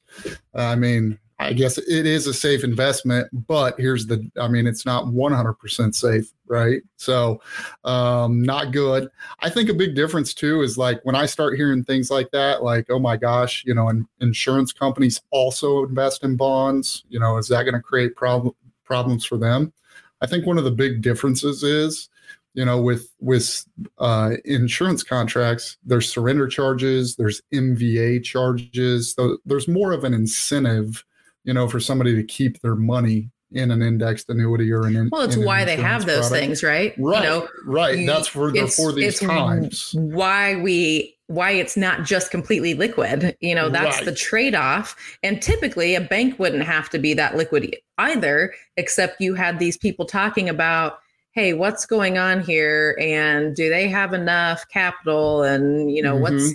I 0.54 0.76
mean, 0.76 1.18
I 1.44 1.54
guess 1.54 1.78
it 1.78 2.06
is 2.06 2.28
a 2.28 2.34
safe 2.34 2.64
investment, 2.64 3.28
but 3.48 3.80
here's 3.80 4.06
the 4.06 4.30
I 4.40 4.48
mean, 4.48 4.66
it's 4.66 4.86
not 4.86 5.06
100% 5.06 5.96
safe, 5.96 6.32
right? 6.48 6.82
So, 6.98 7.42
um, 7.84 8.42
not 8.42 8.72
good. 8.72 9.10
I 9.40 9.50
think 9.50 9.70
a 9.70 9.74
big 9.74 9.96
difference 9.96 10.34
too 10.34 10.62
is 10.62 10.78
like 10.78 11.02
when 11.04 11.16
I 11.16 11.26
start 11.26 11.56
hearing 11.56 11.84
things 11.84 12.10
like 12.10 12.32
that, 12.32 12.64
like, 12.64 12.88
oh 12.90 13.00
my 13.00 13.18
gosh, 13.18 13.64
you 13.66 13.74
know, 13.74 13.92
insurance 14.22 14.72
companies 14.72 15.22
also 15.32 15.86
invest 15.86 16.24
in 16.24 16.36
bonds, 16.36 17.04
you 17.10 17.20
know, 17.20 17.38
is 17.38 17.48
that 17.50 17.64
going 17.64 17.76
to 17.76 17.82
create 17.82 18.16
problem, 18.16 18.56
problems 18.84 19.26
for 19.26 19.38
them? 19.38 19.74
I 20.22 20.26
think 20.26 20.46
one 20.46 20.58
of 20.58 20.64
the 20.64 20.72
big 20.72 21.02
differences 21.02 21.64
is, 21.64 22.10
you 22.54 22.64
know, 22.64 22.82
with 22.82 23.14
with 23.20 23.66
uh, 23.98 24.36
insurance 24.46 25.04
contracts, 25.04 25.78
there's 25.84 26.12
surrender 26.12 26.48
charges, 26.48 27.16
there's 27.16 27.42
MVA 27.54 28.24
charges. 28.24 29.14
So 29.14 29.38
there's 29.46 29.68
more 29.68 29.92
of 29.92 30.04
an 30.04 30.14
incentive 30.14 31.04
you 31.44 31.54
know, 31.54 31.68
for 31.68 31.80
somebody 31.80 32.16
to 32.16 32.24
keep 32.24 32.62
their 32.62 32.76
money 32.76 33.30
in 33.54 33.72
an 33.72 33.82
indexed 33.82 34.30
annuity 34.30 34.72
or 34.72 34.86
an 34.88 35.10
well 35.12 35.22
it's 35.22 35.38
why 35.38 35.64
they 35.64 35.76
have 35.76 36.06
those 36.06 36.28
product. 36.28 36.40
things 36.40 36.64
right 36.64 36.94
right 36.98 37.24
you 37.24 37.30
know, 37.30 37.48
right 37.66 38.06
that's 38.06 38.28
for 38.28 38.52
for 38.68 38.92
these 38.92 39.20
times 39.20 39.94
why 39.94 40.56
we 40.56 41.16
why 41.28 41.52
it's 41.52 41.78
not 41.78 42.04
just 42.04 42.32
completely 42.32 42.74
liquid 42.74 43.38
you 43.42 43.54
know 43.54 43.70
that's 43.70 43.98
right. 43.98 44.06
the 44.06 44.14
trade-off 44.14 44.96
and 45.22 45.42
typically 45.42 45.96
a 45.96 46.02
bank 46.02 46.38
wouldn't 46.40 46.64
have 46.64 46.90
to 46.90 46.98
be 46.98 47.14
that 47.14 47.36
liquid 47.36 47.76
either 48.00 48.54
except 48.78 49.22
you 49.22 49.36
had 49.36 49.60
these 49.60 49.78
people 49.78 50.06
talking 50.06 50.50
about 50.50 51.00
hey 51.34 51.54
what's 51.54 51.86
going 51.86 52.18
on 52.18 52.42
here 52.42 52.98
and 53.00 53.56
do 53.56 53.70
they 53.70 53.88
have 53.88 54.14
enough 54.14 54.68
capital 54.70 55.44
and 55.44 55.92
you 55.92 56.02
know 56.02 56.16
mm-hmm. 56.16 56.36
what's 56.36 56.54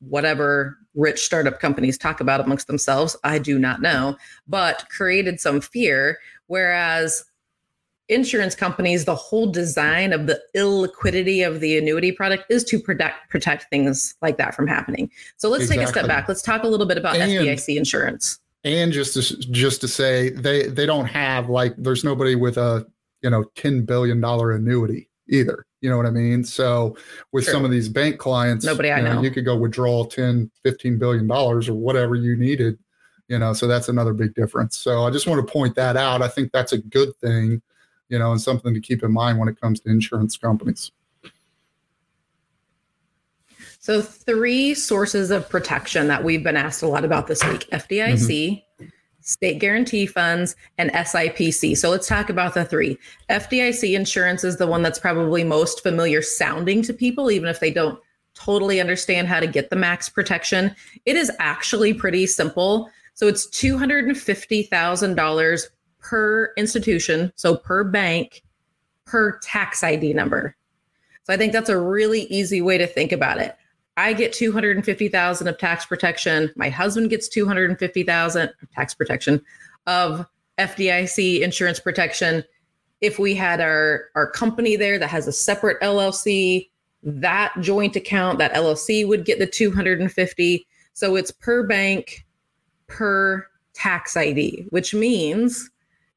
whatever 0.00 0.78
rich 0.94 1.20
startup 1.20 1.60
companies 1.60 1.98
talk 1.98 2.20
about 2.20 2.40
amongst 2.40 2.66
themselves. 2.66 3.16
I 3.24 3.38
do 3.38 3.58
not 3.58 3.80
know, 3.82 4.16
but 4.46 4.86
created 4.88 5.40
some 5.40 5.60
fear. 5.60 6.18
Whereas 6.46 7.24
insurance 8.08 8.54
companies, 8.54 9.04
the 9.04 9.14
whole 9.14 9.50
design 9.50 10.12
of 10.12 10.26
the 10.26 10.40
illiquidity 10.56 11.46
of 11.46 11.60
the 11.60 11.78
annuity 11.78 12.12
product 12.12 12.44
is 12.50 12.64
to 12.64 12.78
protect 12.78 13.30
protect 13.30 13.66
things 13.70 14.14
like 14.22 14.36
that 14.36 14.54
from 14.54 14.66
happening. 14.66 15.10
So 15.36 15.48
let's 15.48 15.64
exactly. 15.64 15.84
take 15.84 15.88
a 15.88 15.98
step 15.98 16.06
back. 16.06 16.28
Let's 16.28 16.42
talk 16.42 16.62
a 16.62 16.68
little 16.68 16.86
bit 16.86 16.98
about 16.98 17.16
and, 17.16 17.30
FDIC 17.30 17.76
insurance. 17.76 18.38
And 18.64 18.92
just 18.92 19.14
to 19.14 19.36
just 19.50 19.80
to 19.82 19.88
say 19.88 20.30
they 20.30 20.68
they 20.68 20.86
don't 20.86 21.06
have 21.06 21.48
like 21.48 21.74
there's 21.76 22.04
nobody 22.04 22.34
with 22.34 22.56
a 22.56 22.86
you 23.22 23.30
know 23.30 23.44
ten 23.54 23.82
billion 23.82 24.20
dollar 24.20 24.52
annuity 24.52 25.08
either. 25.28 25.66
You 25.80 25.90
know 25.90 25.96
what 25.96 26.06
I 26.06 26.10
mean? 26.10 26.44
So 26.44 26.96
with 27.32 27.44
some 27.44 27.64
of 27.64 27.70
these 27.70 27.88
bank 27.88 28.18
clients, 28.18 28.64
nobody 28.64 28.90
I 28.90 28.98
you 28.98 29.04
know, 29.04 29.14
know, 29.14 29.22
you 29.22 29.30
could 29.30 29.44
go 29.44 29.56
withdraw 29.56 30.04
10, 30.04 30.50
15 30.62 30.98
billion 30.98 31.26
dollars 31.26 31.68
or 31.68 31.74
whatever 31.74 32.14
you 32.14 32.36
needed, 32.36 32.78
you 33.28 33.38
know, 33.38 33.52
so 33.52 33.66
that's 33.66 33.88
another 33.88 34.12
big 34.12 34.34
difference. 34.34 34.78
So 34.78 35.04
I 35.04 35.10
just 35.10 35.26
want 35.26 35.46
to 35.46 35.52
point 35.52 35.74
that 35.74 35.96
out. 35.96 36.22
I 36.22 36.28
think 36.28 36.52
that's 36.52 36.72
a 36.72 36.78
good 36.78 37.14
thing, 37.16 37.60
you 38.08 38.18
know, 38.18 38.32
and 38.32 38.40
something 38.40 38.72
to 38.72 38.80
keep 38.80 39.02
in 39.02 39.12
mind 39.12 39.38
when 39.38 39.48
it 39.48 39.60
comes 39.60 39.80
to 39.80 39.90
insurance 39.90 40.36
companies. 40.36 40.90
So, 43.78 44.00
three 44.00 44.72
sources 44.72 45.30
of 45.30 45.46
protection 45.50 46.08
that 46.08 46.24
we've 46.24 46.42
been 46.42 46.56
asked 46.56 46.82
a 46.82 46.88
lot 46.88 47.04
about 47.04 47.26
this 47.26 47.44
week 47.44 47.68
FDIC, 47.70 48.16
mm-hmm 48.18 48.86
state 49.24 49.58
guarantee 49.58 50.06
funds, 50.06 50.54
and 50.78 50.92
SIPC. 50.92 51.76
So 51.76 51.90
let's 51.90 52.06
talk 52.06 52.30
about 52.30 52.54
the 52.54 52.64
three. 52.64 52.96
FDIC 53.30 53.96
insurance 53.96 54.44
is 54.44 54.58
the 54.58 54.66
one 54.66 54.82
that's 54.82 54.98
probably 54.98 55.42
most 55.42 55.82
familiar 55.82 56.20
sounding 56.22 56.82
to 56.82 56.92
people, 56.92 57.30
even 57.30 57.48
if 57.48 57.58
they 57.58 57.72
don't 57.72 57.98
totally 58.34 58.80
understand 58.80 59.26
how 59.26 59.40
to 59.40 59.46
get 59.46 59.70
the 59.70 59.76
max 59.76 60.10
protection. 60.10 60.76
It 61.06 61.16
is 61.16 61.32
actually 61.38 61.94
pretty 61.94 62.26
simple. 62.26 62.90
So 63.14 63.26
it's 63.26 63.46
$250,000 63.46 65.66
per 66.00 66.52
institution, 66.56 67.32
so 67.34 67.56
per 67.56 67.82
bank, 67.82 68.42
per 69.06 69.38
tax 69.38 69.82
ID 69.82 70.12
number. 70.12 70.54
So 71.22 71.32
I 71.32 71.38
think 71.38 71.54
that's 71.54 71.70
a 71.70 71.78
really 71.78 72.24
easy 72.24 72.60
way 72.60 72.76
to 72.76 72.86
think 72.86 73.12
about 73.12 73.38
it. 73.38 73.56
I 73.96 74.12
get 74.12 74.32
250,000 74.32 75.48
of 75.48 75.58
tax 75.58 75.86
protection. 75.86 76.50
My 76.56 76.68
husband 76.68 77.10
gets 77.10 77.28
250,000 77.28 78.42
of 78.42 78.70
tax 78.72 78.94
protection 78.94 79.40
of 79.86 80.26
FDIC 80.58 81.40
insurance 81.40 81.80
protection. 81.80 82.44
If 83.00 83.18
we 83.18 83.34
had 83.34 83.60
our 83.60 84.06
our 84.14 84.30
company 84.30 84.76
there 84.76 84.98
that 84.98 85.08
has 85.08 85.26
a 85.26 85.32
separate 85.32 85.80
LLC, 85.80 86.68
that 87.02 87.52
joint 87.60 87.96
account, 87.96 88.38
that 88.38 88.54
LLC 88.54 89.06
would 89.06 89.24
get 89.24 89.38
the 89.38 89.46
250. 89.46 90.66
So 90.94 91.16
it's 91.16 91.30
per 91.30 91.66
bank 91.66 92.24
per 92.86 93.46
tax 93.74 94.16
ID, 94.16 94.66
which 94.70 94.94
means 94.94 95.70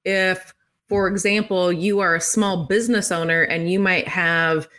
if 0.06 0.54
for 0.88 1.08
example, 1.08 1.72
you 1.72 2.00
are 2.00 2.16
a 2.16 2.22
small 2.22 2.66
business 2.66 3.12
owner 3.12 3.42
and 3.44 3.70
you 3.70 3.80
might 3.80 4.08
have 4.08 4.70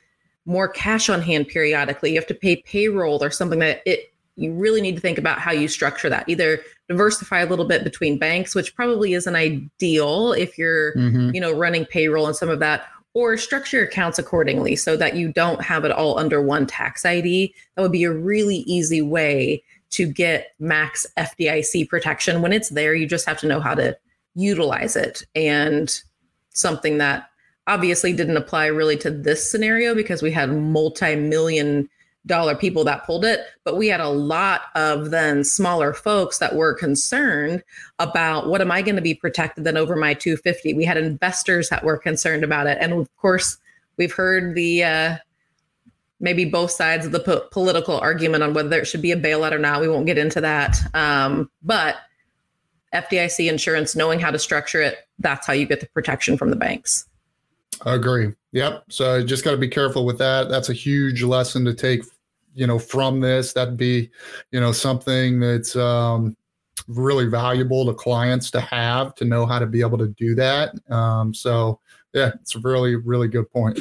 more 0.48 0.66
cash 0.66 1.08
on 1.08 1.20
hand 1.20 1.46
periodically. 1.46 2.10
You 2.10 2.16
have 2.16 2.26
to 2.26 2.34
pay 2.34 2.56
payroll 2.56 3.22
or 3.22 3.30
something 3.30 3.58
that 3.58 3.82
it 3.84 4.12
you 4.36 4.52
really 4.52 4.80
need 4.80 4.94
to 4.94 5.00
think 5.00 5.18
about 5.18 5.40
how 5.40 5.50
you 5.50 5.66
structure 5.66 6.08
that. 6.08 6.28
Either 6.28 6.60
diversify 6.88 7.40
a 7.40 7.46
little 7.46 7.64
bit 7.64 7.82
between 7.82 8.18
banks, 8.18 8.54
which 8.54 8.74
probably 8.76 9.12
isn't 9.14 9.34
ideal 9.34 10.32
if 10.32 10.56
you're, 10.56 10.94
mm-hmm. 10.94 11.30
you 11.34 11.40
know, 11.40 11.52
running 11.52 11.84
payroll 11.84 12.24
and 12.24 12.36
some 12.36 12.48
of 12.48 12.60
that, 12.60 12.86
or 13.14 13.36
structure 13.36 13.78
your 13.78 13.86
accounts 13.86 14.16
accordingly 14.16 14.76
so 14.76 14.96
that 14.96 15.16
you 15.16 15.32
don't 15.32 15.60
have 15.60 15.84
it 15.84 15.90
all 15.90 16.20
under 16.20 16.40
one 16.40 16.66
tax 16.66 17.04
ID. 17.04 17.52
That 17.74 17.82
would 17.82 17.90
be 17.90 18.04
a 18.04 18.12
really 18.12 18.58
easy 18.58 19.02
way 19.02 19.64
to 19.90 20.06
get 20.06 20.54
max 20.60 21.04
FDIC 21.18 21.88
protection. 21.88 22.40
When 22.40 22.52
it's 22.52 22.68
there, 22.68 22.94
you 22.94 23.08
just 23.08 23.26
have 23.26 23.40
to 23.40 23.48
know 23.48 23.58
how 23.58 23.74
to 23.74 23.98
utilize 24.36 24.94
it. 24.94 25.24
And 25.34 25.90
something 26.50 26.98
that 26.98 27.28
obviously 27.68 28.12
didn't 28.12 28.36
apply 28.36 28.66
really 28.66 28.96
to 28.96 29.10
this 29.10 29.48
scenario 29.48 29.94
because 29.94 30.22
we 30.22 30.32
had 30.32 30.50
multi-million 30.50 31.88
dollar 32.26 32.54
people 32.54 32.84
that 32.84 33.06
pulled 33.06 33.24
it 33.24 33.40
but 33.64 33.76
we 33.76 33.86
had 33.86 34.00
a 34.00 34.08
lot 34.08 34.62
of 34.74 35.10
then 35.10 35.44
smaller 35.44 35.94
folks 35.94 36.38
that 36.38 36.56
were 36.56 36.74
concerned 36.74 37.62
about 38.00 38.48
what 38.48 38.60
am 38.60 38.70
i 38.70 38.82
going 38.82 38.96
to 38.96 39.00
be 39.00 39.14
protected 39.14 39.64
then 39.64 39.76
over 39.76 39.96
my 39.96 40.12
250 40.12 40.74
we 40.74 40.84
had 40.84 40.96
investors 40.96 41.68
that 41.68 41.84
were 41.84 41.98
concerned 41.98 42.44
about 42.44 42.66
it. 42.66 42.78
And 42.80 42.92
of 42.92 43.14
course 43.16 43.58
we've 43.96 44.12
heard 44.12 44.54
the 44.54 44.84
uh, 44.84 45.16
maybe 46.20 46.44
both 46.44 46.70
sides 46.70 47.04
of 47.04 47.12
the 47.12 47.20
po- 47.20 47.46
political 47.50 47.98
argument 47.98 48.42
on 48.42 48.54
whether 48.54 48.78
it 48.80 48.86
should 48.86 49.02
be 49.02 49.12
a 49.12 49.16
bailout 49.16 49.52
or 49.52 49.58
not. 49.58 49.80
We 49.80 49.88
won't 49.88 50.06
get 50.06 50.18
into 50.18 50.40
that. 50.40 50.76
Um, 50.94 51.50
but 51.62 51.96
fdic 52.94 53.50
insurance 53.50 53.94
knowing 53.94 54.18
how 54.18 54.30
to 54.30 54.38
structure 54.38 54.80
it 54.80 54.96
that's 55.18 55.46
how 55.46 55.52
you 55.52 55.66
get 55.66 55.80
the 55.80 55.86
protection 55.88 56.38
from 56.38 56.48
the 56.48 56.56
banks 56.56 57.07
I 57.82 57.94
agree. 57.94 58.32
Yep. 58.52 58.84
So 58.88 59.22
just 59.24 59.44
got 59.44 59.52
to 59.52 59.56
be 59.56 59.68
careful 59.68 60.04
with 60.04 60.18
that. 60.18 60.48
That's 60.48 60.68
a 60.68 60.74
huge 60.74 61.22
lesson 61.22 61.64
to 61.64 61.74
take, 61.74 62.02
you 62.54 62.66
know, 62.66 62.78
from 62.78 63.20
this. 63.20 63.52
That'd 63.52 63.76
be, 63.76 64.10
you 64.50 64.60
know, 64.60 64.72
something 64.72 65.38
that's 65.38 65.76
um, 65.76 66.36
really 66.88 67.26
valuable 67.26 67.86
to 67.86 67.94
clients 67.94 68.50
to 68.52 68.60
have 68.60 69.14
to 69.16 69.24
know 69.24 69.46
how 69.46 69.58
to 69.58 69.66
be 69.66 69.80
able 69.80 69.98
to 69.98 70.08
do 70.08 70.34
that. 70.34 70.72
Um, 70.90 71.34
so 71.34 71.80
yeah, 72.14 72.32
it's 72.40 72.56
a 72.56 72.60
really, 72.60 72.96
really 72.96 73.28
good 73.28 73.50
point. 73.50 73.80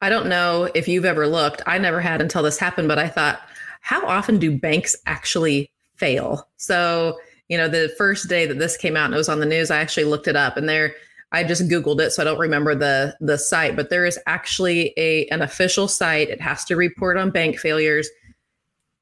I 0.00 0.08
don't 0.08 0.28
know 0.28 0.68
if 0.74 0.86
you've 0.86 1.04
ever 1.04 1.26
looked. 1.26 1.62
I 1.66 1.78
never 1.78 2.00
had 2.00 2.20
until 2.20 2.42
this 2.42 2.58
happened, 2.58 2.88
but 2.88 2.98
I 2.98 3.08
thought, 3.08 3.40
how 3.80 4.04
often 4.06 4.38
do 4.38 4.56
banks 4.56 4.96
actually 5.06 5.70
fail? 5.96 6.48
So, 6.56 7.18
you 7.48 7.56
know, 7.56 7.68
the 7.68 7.92
first 7.96 8.28
day 8.28 8.46
that 8.46 8.58
this 8.58 8.76
came 8.76 8.96
out 8.96 9.06
and 9.06 9.14
it 9.14 9.18
was 9.18 9.28
on 9.28 9.40
the 9.40 9.46
news, 9.46 9.70
I 9.70 9.78
actually 9.78 10.04
looked 10.04 10.28
it 10.28 10.36
up 10.36 10.56
and 10.56 10.68
there 10.68 10.94
I 11.32 11.44
just 11.44 11.68
googled 11.68 12.00
it, 12.00 12.10
so 12.10 12.22
I 12.22 12.24
don't 12.24 12.38
remember 12.38 12.74
the 12.74 13.16
the 13.20 13.36
site, 13.36 13.76
but 13.76 13.90
there 13.90 14.06
is 14.06 14.18
actually 14.26 14.94
a 14.96 15.26
an 15.26 15.42
official 15.42 15.88
site. 15.88 16.30
It 16.30 16.40
has 16.40 16.64
to 16.66 16.76
report 16.76 17.16
on 17.16 17.30
bank 17.30 17.58
failures. 17.58 18.08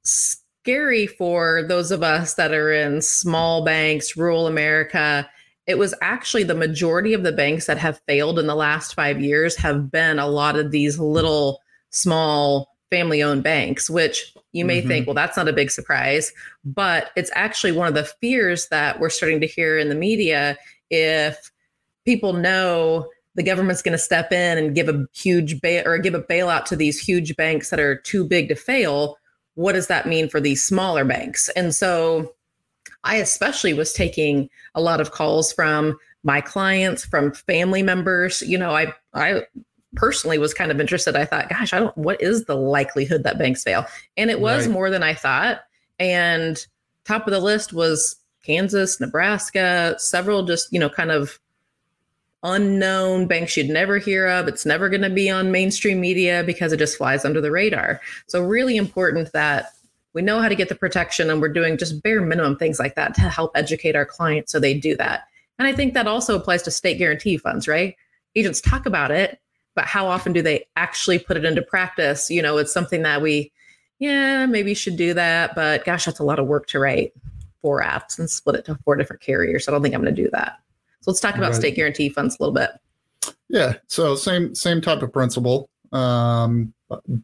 Scary 0.03 1.07
for 1.07 1.65
those 1.69 1.91
of 1.91 2.03
us 2.03 2.35
that 2.35 2.53
are 2.53 2.73
in 2.73 3.01
small 3.01 3.65
banks, 3.65 4.17
rural 4.17 4.47
America. 4.47 5.29
It 5.67 5.79
was 5.79 5.95
actually 6.01 6.45
the 6.45 6.55
majority 6.55 7.13
of 7.13 7.25
the 7.25 7.33
banks 7.33 7.67
that 7.67 7.79
have 7.79 8.01
failed 8.07 8.39
in 8.39 8.47
the 8.47 8.55
last 8.55 8.95
five 8.95 9.21
years 9.21 9.57
have 9.57 9.91
been 9.91 10.19
a 10.19 10.29
lot 10.29 10.57
of 10.57 10.71
these 10.71 10.99
little 10.99 11.61
small 11.91 12.77
family 12.91 13.23
owned 13.23 13.43
banks, 13.43 13.91
which 13.91 14.33
you 14.53 14.65
may 14.65 14.79
mm-hmm. 14.79 14.89
think, 14.89 15.07
well, 15.07 15.15
that's 15.15 15.37
not 15.37 15.49
a 15.49 15.53
big 15.53 15.71
surprise. 15.71 16.33
But 16.65 17.11
it's 17.17 17.31
actually 17.35 17.73
one 17.73 17.89
of 17.89 17.95
the 17.95 18.05
fears 18.05 18.69
that 18.69 19.01
we're 19.01 19.11
starting 19.11 19.41
to 19.41 19.47
hear 19.47 19.77
in 19.79 19.89
the 19.89 19.95
media 19.95 20.57
if 20.91 21.51
people 22.07 22.33
know 22.33 23.07
the 23.35 23.43
government's 23.43 23.83
going 23.83 23.93
to 23.93 23.99
step 23.99 24.33
in 24.33 24.57
and 24.57 24.75
give 24.75 24.89
a 24.89 25.05
huge 25.13 25.61
bail 25.61 25.87
or 25.87 25.99
give 25.99 26.15
a 26.15 26.23
bailout 26.23 26.65
to 26.65 26.77
these 26.77 26.99
huge 26.99 27.37
banks 27.37 27.69
that 27.69 27.79
are 27.79 27.97
too 27.97 28.25
big 28.25 28.49
to 28.49 28.55
fail 28.55 29.19
what 29.57 29.73
does 29.73 29.89
that 29.89 30.07
mean 30.07 30.29
for 30.29 30.41
these 30.41 30.63
smaller 30.63 31.05
banks? 31.05 31.49
And 31.51 31.75
so 31.75 32.33
i 33.03 33.17
especially 33.17 33.75
was 33.75 33.93
taking 33.93 34.49
a 34.75 34.81
lot 34.81 35.01
of 35.01 35.11
calls 35.11 35.53
from 35.53 35.99
my 36.23 36.41
clients 36.41 37.05
from 37.05 37.33
family 37.33 37.83
members 37.83 38.43
you 38.43 38.57
know 38.57 38.71
i 38.71 38.93
i 39.13 39.43
personally 39.95 40.39
was 40.39 40.55
kind 40.55 40.71
of 40.71 40.81
interested. 40.81 41.17
I 41.17 41.25
thought 41.25 41.49
gosh 41.49 41.73
i 41.73 41.81
don't 41.81 41.97
what 41.97 42.21
is 42.23 42.45
the 42.45 42.55
likelihood 42.55 43.23
that 43.25 43.39
banks 43.39 43.63
fail? 43.63 43.87
And 44.17 44.31
it 44.31 44.41
was 44.41 44.67
right. 44.67 44.73
more 44.73 44.91
than 44.91 45.03
i 45.03 45.15
thought. 45.15 45.61
And 45.99 46.65
top 47.05 47.27
of 47.27 47.33
the 47.33 47.41
list 47.41 47.73
was 47.73 48.17
kansas 48.45 49.01
nebraska 49.01 49.97
several 49.99 50.45
just 50.45 50.73
you 50.73 50.79
know 50.79 50.89
kind 50.89 51.11
of 51.11 51.41
unknown 52.43 53.27
banks 53.27 53.57
you'd 53.57 53.69
never 53.69 53.99
hear 53.99 54.27
of. 54.27 54.49
It's 54.49 54.67
never 54.67 54.89
going 54.89 55.03
to 55.03 55.11
be 55.11 55.29
on 55.31 55.51
mainstream 55.51 56.01
media 56.01 56.43
because 56.45 56.73
it 56.73 56.79
just 56.79 56.97
flies 56.97 57.25
under 57.25 57.41
the 57.41 57.51
radar. 57.51 58.01
So, 58.27 58.43
really 58.43 58.77
important 58.77 59.33
that 59.33 59.73
we 60.17 60.23
know 60.23 60.41
how 60.41 60.49
to 60.49 60.55
get 60.55 60.71
the 60.71 60.75
protection 60.75 61.29
and 61.29 61.43
we're 61.43 61.49
doing 61.49 61.77
just 61.77 62.03
bare 62.03 62.23
minimum 62.23 62.57
things 62.57 62.79
like 62.79 62.95
that 62.95 63.15
to 63.15 63.21
help 63.21 63.53
educate 63.55 63.95
our 63.95 64.07
clients 64.07 64.51
so 64.51 64.59
they 64.59 64.73
do 64.73 64.97
that. 64.97 65.25
And 65.59 65.69
I 65.69 65.75
think 65.75 65.93
that 65.93 66.07
also 66.07 66.35
applies 66.35 66.63
to 66.63 66.71
state 66.71 66.97
guarantee 66.97 67.37
funds, 67.37 67.69
right? 67.69 67.95
Agents 68.35 68.63
talk 68.63 68.87
about 68.87 69.11
it, 69.11 69.39
but 69.75 69.85
how 69.85 70.07
often 70.07 70.33
do 70.33 70.41
they 70.41 70.67
actually 70.77 71.19
put 71.19 71.37
it 71.37 71.45
into 71.45 71.61
practice? 71.61 72.31
You 72.31 72.41
know, 72.41 72.57
it's 72.57 72.73
something 72.73 73.03
that 73.03 73.21
we, 73.21 73.53
yeah, 73.99 74.47
maybe 74.47 74.73
should 74.73 74.97
do 74.97 75.13
that, 75.13 75.55
but 75.55 75.85
gosh, 75.85 76.07
that's 76.07 76.19
a 76.19 76.25
lot 76.25 76.39
of 76.39 76.47
work 76.47 76.67
to 76.69 76.79
write 76.79 77.13
four 77.61 77.83
apps 77.83 78.19
and 78.19 78.31
split 78.31 78.57
it 78.57 78.65
to 78.67 78.75
four 78.85 78.97
different 78.97 79.21
carriers. 79.21 79.69
I 79.69 79.73
don't 79.73 79.83
think 79.83 79.95
I'm 79.95 80.03
going 80.03 80.15
to 80.15 80.23
do 80.23 80.31
that. 80.31 80.61
So 81.07 81.13
let's 81.13 81.21
talk 81.21 81.37
about 81.37 81.53
right. 81.53 81.55
state 81.55 81.77
guarantee 81.77 82.09
funds 82.09 82.37
a 82.41 82.43
little 82.43 82.53
bit. 82.53 82.71
Yeah. 83.49 83.75
So 83.87 84.17
same 84.17 84.57
same 84.57 84.81
type 84.81 85.03
of 85.03 85.13
principle. 85.13 85.71
Um, 85.93 86.75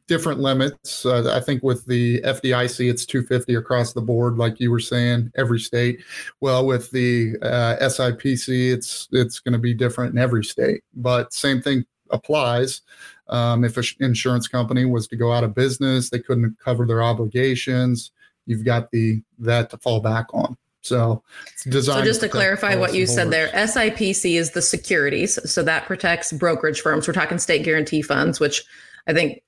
different 0.07 0.39
limits. 0.39 1.05
Uh, 1.05 1.33
I 1.35 1.41
think 1.41 1.65
with 1.65 1.85
the 1.87 2.21
FDIC, 2.21 2.89
it's 2.89 3.05
250 3.05 3.57
across 3.57 3.93
the 3.93 4.01
board, 4.01 4.39
like 4.39 4.61
you 4.61 4.71
were 4.71 4.79
saying, 4.79 5.33
every 5.37 5.59
state. 5.59 6.01
Well, 6.41 6.65
with 6.65 6.93
the 6.93 7.35
uh, 7.43 7.77
SIPC, 7.81 8.73
it's 8.73 9.09
it's 9.11 9.41
going 9.41 9.55
to 9.55 9.59
be 9.59 9.75
different 9.75 10.12
in 10.12 10.19
every 10.19 10.45
state. 10.45 10.85
But 10.95 11.33
same 11.33 11.61
thing 11.61 11.85
applies. 12.11 12.83
Um, 13.31 13.65
if 13.65 13.77
an 13.77 13.85
insurance 13.99 14.47
company 14.47 14.85
was 14.85 15.09
to 15.09 15.17
go 15.17 15.33
out 15.33 15.43
of 15.43 15.57
business, 15.57 16.09
they 16.09 16.21
couldn't 16.21 16.57
cover 16.65 16.87
their 16.87 17.03
obligations. 17.03 18.12
You've 18.47 18.65
got 18.65 18.93
the 18.93 19.23
that 19.41 19.71
to 19.71 19.79
fall 19.79 19.99
back 19.99 20.27
on. 20.33 20.57
So 20.83 21.23
designed. 21.69 22.01
So 22.01 22.05
just 22.05 22.21
to, 22.21 22.27
to 22.27 22.33
clarify 22.33 22.75
what 22.75 22.93
you 22.93 23.07
said 23.07 23.31
there, 23.31 23.49
SIPC 23.49 24.37
is 24.37 24.51
the 24.51 24.62
securities, 24.62 25.39
so 25.51 25.62
that 25.62 25.87
protects 25.87 26.33
brokerage 26.33 26.81
firms. 26.81 27.07
We're 27.07 27.15
talking 27.15 27.39
state 27.39 27.65
guarantee 27.65 28.03
funds, 28.03 28.41
which 28.41 28.65
I 29.07 29.12
think 29.12 29.43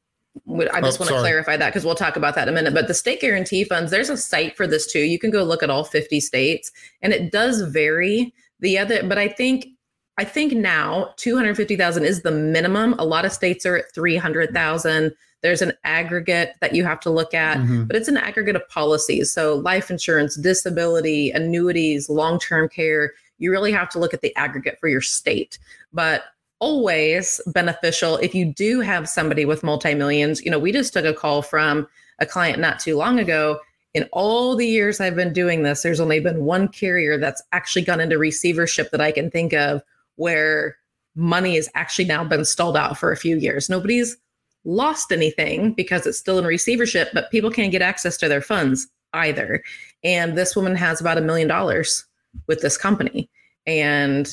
I 0.49 0.81
just 0.81 1.00
oh, 1.00 1.05
want 1.05 1.14
to 1.14 1.21
clarify 1.21 1.57
that 1.57 1.71
because 1.71 1.85
we'll 1.85 1.97
talk 1.97 2.17
about 2.17 2.37
that 2.37 2.49
in 2.49 2.55
a 2.55 2.57
minute. 2.57 2.73
But 2.73 2.87
the 2.87 2.95
state 2.95 3.21
guarantee 3.21 3.64
funds, 3.64 3.91
there's 3.91 4.11
a 4.11 4.17
site 4.17 4.57
for 4.57 4.67
this 4.67 4.91
too. 4.91 5.00
You 5.00 5.19
can 5.19 5.31
go 5.31 5.43
look 5.43 5.62
at 5.62 5.71
all 5.71 5.85
50 5.85 6.21
states, 6.21 6.71
and 7.03 7.12
it 7.12 7.33
does 7.33 7.61
vary. 7.62 8.33
The 8.61 8.79
other, 8.79 9.07
but 9.07 9.19
I 9.19 9.29
think 9.29 9.67
I 10.16 10.25
think 10.25 10.52
now 10.52 11.12
250,000 11.16 12.04
is 12.04 12.23
the 12.23 12.30
minimum. 12.30 12.94
A 12.99 13.04
lot 13.04 13.25
of 13.25 13.33
states 13.33 13.66
are 13.66 13.76
at 13.78 13.92
300,000. 13.92 15.12
There's 15.42 15.61
an 15.61 15.73
aggregate 15.85 16.54
that 16.61 16.75
you 16.75 16.85
have 16.85 17.00
to 17.00 17.11
look 17.11 17.35
at, 17.35 17.59
mm-hmm. 17.59 17.85
but 17.85 17.97
it's 17.97 18.09
an 18.09 18.16
aggregate 18.16 18.56
of 18.56 18.66
policies. 18.68 19.33
So, 19.33 19.56
life 19.56 19.90
insurance, 19.90 20.37
disability, 20.37 21.30
annuities, 21.33 22.09
long 22.09 22.38
term 22.38 22.68
care, 22.68 23.12
you 23.38 23.50
really 23.50 23.73
have 23.73 23.90
to 23.90 23.99
look 23.99 24.14
at 24.14 24.23
the 24.23 24.35
aggregate 24.37 24.78
for 24.78 24.88
your 24.88 25.02
state. 25.02 25.59
But 25.92 26.25
always 26.61 27.42
beneficial 27.49 28.16
if 28.18 28.35
you 28.35 28.47
do 28.47 28.80
have 28.80 29.06
somebody 29.09 29.44
with 29.44 29.62
multi 29.62 29.94
millions. 29.94 30.42
You 30.42 30.50
know, 30.50 30.59
we 30.59 30.73
just 30.73 30.94
took 30.94 31.04
a 31.04 31.12
call 31.12 31.42
from 31.42 31.87
a 32.21 32.26
client 32.26 32.59
not 32.59 32.78
too 32.78 32.97
long 32.97 33.18
ago. 33.18 33.61
In 33.92 34.09
all 34.12 34.56
the 34.56 34.66
years 34.66 34.99
I've 34.99 35.14
been 35.14 35.33
doing 35.33 35.62
this, 35.62 35.83
there's 35.83 36.00
only 36.00 36.21
been 36.21 36.44
one 36.44 36.68
carrier 36.68 37.18
that's 37.18 37.42
actually 37.52 37.83
gone 37.83 38.00
into 38.00 38.16
receivership 38.16 38.90
that 38.92 39.00
I 39.02 39.12
can 39.12 39.30
think 39.30 39.52
of 39.52 39.83
where 40.16 40.76
money 41.14 41.56
has 41.56 41.68
actually 41.75 42.04
now 42.04 42.25
been 42.25 42.44
stalled 42.44 42.76
out 42.76 42.99
for 42.99 43.12
a 43.12 43.16
few 43.16 43.37
years. 43.37 43.68
Nobody's 43.68 44.16
lost 44.64 45.12
anything 45.12 45.73
because 45.73 46.06
it's 46.06 46.18
still 46.18 46.38
in 46.38 46.44
receivership, 46.44 47.09
but 47.12 47.30
people 47.30 47.50
can't 47.50 47.73
get 47.73 47.83
access 47.83 48.16
to 48.16 48.28
their 48.28 48.40
funds 48.40 48.88
either. 49.12 49.62
And 50.02 50.37
this 50.37 50.56
woman 50.56 50.75
has 50.76 51.00
about 51.00 51.18
a 51.18 51.23
million 51.23 51.49
dollars 51.49 52.04
with 52.47 52.62
this 52.62 52.76
company. 52.76 53.30
And 53.66 54.33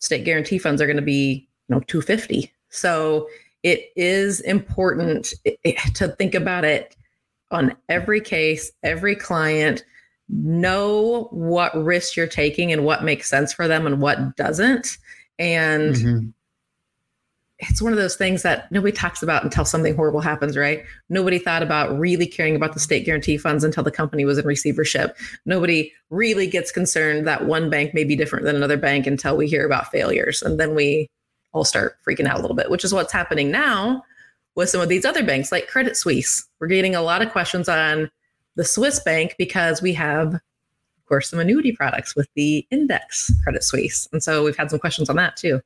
state 0.00 0.24
guarantee 0.24 0.58
funds 0.58 0.82
are 0.82 0.86
going 0.86 0.96
to 0.96 1.02
be 1.02 1.48
you 1.68 1.76
know 1.76 1.80
250 1.86 2.52
so 2.70 3.28
it 3.62 3.90
is 3.96 4.40
important 4.40 5.32
eh, 5.44 5.54
eh, 5.64 5.74
to 5.94 6.08
think 6.08 6.34
about 6.34 6.64
it 6.64 6.96
on 7.50 7.76
every 7.88 8.20
case 8.20 8.72
every 8.82 9.14
client 9.14 9.84
know 10.32 11.28
what 11.30 11.74
risks 11.82 12.16
you're 12.16 12.26
taking 12.26 12.72
and 12.72 12.84
what 12.84 13.04
makes 13.04 13.28
sense 13.28 13.52
for 13.52 13.66
them 13.66 13.86
and 13.86 14.00
what 14.00 14.36
doesn't 14.36 14.98
and 15.38 15.96
mm-hmm 15.96 16.28
it's 17.60 17.82
one 17.82 17.92
of 17.92 17.98
those 17.98 18.16
things 18.16 18.42
that 18.42 18.70
nobody 18.72 18.92
talks 18.92 19.22
about 19.22 19.44
until 19.44 19.64
something 19.64 19.94
horrible 19.94 20.20
happens, 20.20 20.56
right? 20.56 20.82
Nobody 21.08 21.38
thought 21.38 21.62
about 21.62 21.96
really 21.98 22.26
caring 22.26 22.56
about 22.56 22.72
the 22.72 22.80
state 22.80 23.04
guarantee 23.04 23.36
funds 23.36 23.64
until 23.64 23.84
the 23.84 23.90
company 23.90 24.24
was 24.24 24.38
in 24.38 24.46
receivership. 24.46 25.16
Nobody 25.44 25.92
really 26.08 26.46
gets 26.46 26.72
concerned 26.72 27.26
that 27.26 27.46
one 27.46 27.68
bank 27.68 27.92
may 27.92 28.04
be 28.04 28.16
different 28.16 28.46
than 28.46 28.56
another 28.56 28.78
bank 28.78 29.06
until 29.06 29.36
we 29.36 29.46
hear 29.46 29.66
about 29.66 29.90
failures. 29.90 30.42
And 30.42 30.58
then 30.58 30.74
we 30.74 31.08
all 31.52 31.64
start 31.64 31.96
freaking 32.06 32.26
out 32.26 32.38
a 32.38 32.40
little 32.40 32.56
bit, 32.56 32.70
which 32.70 32.84
is 32.84 32.94
what's 32.94 33.12
happening 33.12 33.50
now 33.50 34.02
with 34.54 34.70
some 34.70 34.80
of 34.80 34.88
these 34.88 35.04
other 35.04 35.22
banks 35.22 35.52
like 35.52 35.68
Credit 35.68 35.96
Suisse. 35.96 36.46
We're 36.60 36.66
getting 36.66 36.94
a 36.94 37.02
lot 37.02 37.20
of 37.20 37.30
questions 37.30 37.68
on 37.68 38.10
the 38.56 38.64
Swiss 38.64 39.00
bank 39.00 39.34
because 39.38 39.82
we 39.82 39.92
have, 39.94 40.34
of 40.34 41.06
course, 41.06 41.30
some 41.30 41.38
annuity 41.38 41.72
products 41.72 42.16
with 42.16 42.28
the 42.34 42.66
index 42.70 43.32
Credit 43.42 43.62
Suisse. 43.64 44.08
And 44.12 44.22
so 44.22 44.44
we've 44.44 44.56
had 44.56 44.70
some 44.70 44.78
questions 44.78 45.08
on 45.08 45.16
that 45.16 45.36
too. 45.36 45.60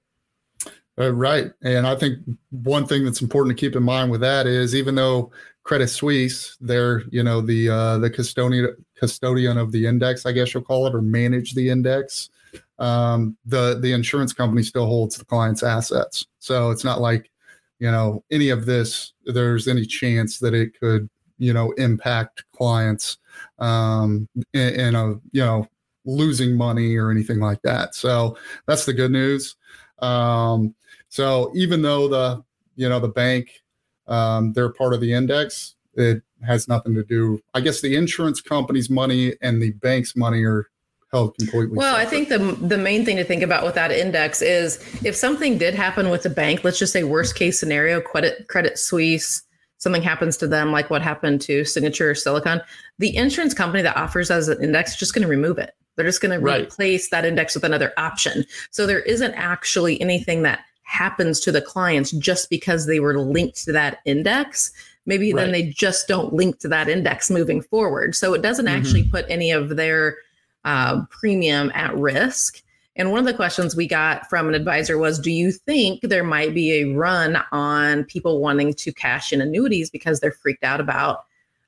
Uh, 0.97 1.13
right. 1.13 1.53
And 1.63 1.87
I 1.87 1.97
think 1.97 2.19
one 2.51 2.87
thing 2.87 3.05
that's 3.05 3.21
important 3.21 3.57
to 3.57 3.61
keep 3.61 3.75
in 3.75 3.83
mind 3.83 4.11
with 4.11 4.21
that 4.21 4.47
is 4.47 4.75
even 4.75 4.95
though 4.95 5.33
Credit 5.65 5.89
Suisse, 5.89 6.57
they're, 6.61 7.03
you 7.11 7.23
know, 7.23 7.41
the 7.41 7.71
uh, 7.71 7.99
the 7.99 8.11
custodian 8.11 8.77
custodian 8.97 9.59
of 9.59 9.73
the 9.73 9.87
index, 9.87 10.27
I 10.27 10.33
guess 10.33 10.53
you'll 10.53 10.63
call 10.63 10.87
it, 10.87 10.95
or 10.95 11.03
manage 11.03 11.55
the 11.55 11.69
index. 11.71 12.31
Um, 12.79 13.37
the 13.47 13.79
the 13.81 13.93
insurance 13.93 14.33
company 14.33 14.63
still 14.63 14.87
holds 14.87 15.17
the 15.17 15.25
client's 15.25 15.63
assets. 15.63 16.27
So 16.39 16.71
it's 16.71 16.85
not 16.85 17.01
like, 17.01 17.31
you 17.79 17.91
know, 17.91 18.23
any 18.31 18.51
of 18.51 18.67
this, 18.67 19.15
there's 19.25 19.67
any 19.67 19.87
chance 19.87 20.39
that 20.39 20.55
it 20.55 20.79
could, 20.79 21.09
you 21.39 21.53
know, 21.53 21.73
impact 21.73 22.45
clients 22.53 23.19
um, 23.59 24.29
in, 24.53 24.81
in 24.81 24.95
a, 24.95 25.11
you 25.33 25.43
know, 25.43 25.69
losing 26.05 26.57
money 26.57 26.97
or 26.97 27.11
anything 27.11 27.41
like 27.41 27.63
that. 27.63 27.95
So 27.95 28.37
that's 28.67 28.85
the 28.85 28.93
good 28.93 29.11
news. 29.11 29.57
Um, 30.01 30.75
so 31.09 31.53
even 31.55 31.83
though 31.83 32.09
the 32.09 32.45
you 32.77 32.89
know 32.89 32.99
the 32.99 33.09
bank 33.09 33.63
um, 34.07 34.53
they're 34.53 34.73
part 34.73 34.95
of 34.95 35.01
the 35.01 35.13
index, 35.13 35.77
it 35.95 36.23
has 36.45 36.69
nothing 36.69 36.95
to 36.95 37.05
do. 37.05 37.41
I 37.55 37.61
guess 37.61 37.81
the 37.81 37.97
insurance 37.97 38.41
company's 38.41 38.91
money 38.91 39.35
and 39.41 39.63
the 39.63 39.73
bank's 39.73 40.15
money 40.17 40.45
are 40.45 40.69
held 41.11 41.37
completely. 41.39 41.77
Well, 41.77 41.97
separate. 41.97 42.07
I 42.07 42.11
think 42.11 42.29
the 42.29 42.67
the 42.67 42.79
main 42.79 43.05
thing 43.05 43.17
to 43.17 43.25
think 43.25 43.43
about 43.43 43.65
with 43.65 43.75
that 43.77 43.91
index 43.91 44.43
is 44.43 44.79
if 45.05 45.15
something 45.15 45.57
did 45.59 45.75
happen 45.75 46.11
with 46.11 46.23
the 46.25 46.31
bank, 46.31 46.65
let's 46.65 46.79
just 46.79 46.93
say 46.93 47.05
worst 47.05 47.37
case 47.37 47.59
scenario, 47.59 48.01
credit 48.01 48.49
Credit 48.49 48.79
Suisse, 48.79 49.43
something 49.85 50.03
happens 50.03 50.37
to 50.39 50.49
them 50.49 50.73
like 50.73 50.91
what 50.91 51.03
happened 51.03 51.41
to 51.43 51.65
Signature 51.65 52.11
or 52.11 52.15
Silicon, 52.17 52.61
the 52.99 53.17
insurance 53.17 53.55
company 53.55 53.83
that 53.83 53.97
offers 53.97 54.31
as 54.31 54.49
an 54.49 54.61
index 54.65 54.93
is 54.93 54.97
just 54.97 55.15
going 55.15 55.23
to 55.23 55.29
remove 55.29 55.59
it. 55.59 55.77
They're 55.95 56.07
just 56.07 56.21
going 56.21 56.41
right. 56.43 56.59
to 56.59 56.65
replace 56.65 57.11
that 57.11 57.25
index 57.25 57.55
with 57.55 57.63
another 57.63 57.93
option. 57.97 58.45
So 58.73 58.87
there 58.87 59.01
isn't 59.01 59.35
actually 59.35 60.01
anything 60.01 60.43
that 60.43 60.65
happens 60.83 61.39
to 61.41 61.53
the 61.53 61.63
clients 61.63 62.11
just 62.13 62.51
because 62.51 62.87
they 62.87 62.99
were 62.99 63.19
linked 63.21 63.65
to 63.65 63.73
that 63.73 63.99
index 64.05 64.73
maybe 65.07 65.33
right. 65.33 65.43
then 65.43 65.53
they 65.53 65.63
just 65.63 66.09
don't 66.09 66.33
link 66.33 66.59
to 66.59 66.69
that 66.69 66.89
index 66.89 67.31
moving 67.31 67.63
forward 67.63 68.15
so 68.15 68.35
it 68.35 68.43
doesn't 68.43 68.67
mm-hmm. 68.67 68.77
actually 68.77 69.05
put 69.09 69.25
any 69.29 69.51
of 69.51 69.77
their 69.77 70.17
uh, 70.65 71.03
premium 71.11 71.73
at 71.75 71.97
risk 71.97 72.63
and 72.97 73.11
one 73.11 73.19
of 73.21 73.27
the 73.27 73.35
questions 73.35 73.75
we 73.75 73.87
got 73.87 74.29
from 74.29 74.49
an 74.49 74.55
advisor 74.55 74.99
was 74.99 75.19
do 75.19 75.31
you 75.31 75.53
think 75.53 76.01
there 76.03 76.25
might 76.25 76.55
be 76.55 76.73
a 76.73 76.95
run 76.95 77.43
on 77.53 78.05
people 78.05 78.41
wanting 78.41 78.75
to 78.75 78.93
cash 78.93 79.33
in 79.33 79.41
annuities 79.41 79.91
because 79.91 80.21
they're 80.21 80.33
freaked 80.33 80.65
out 80.65 80.81
about 80.81 81.25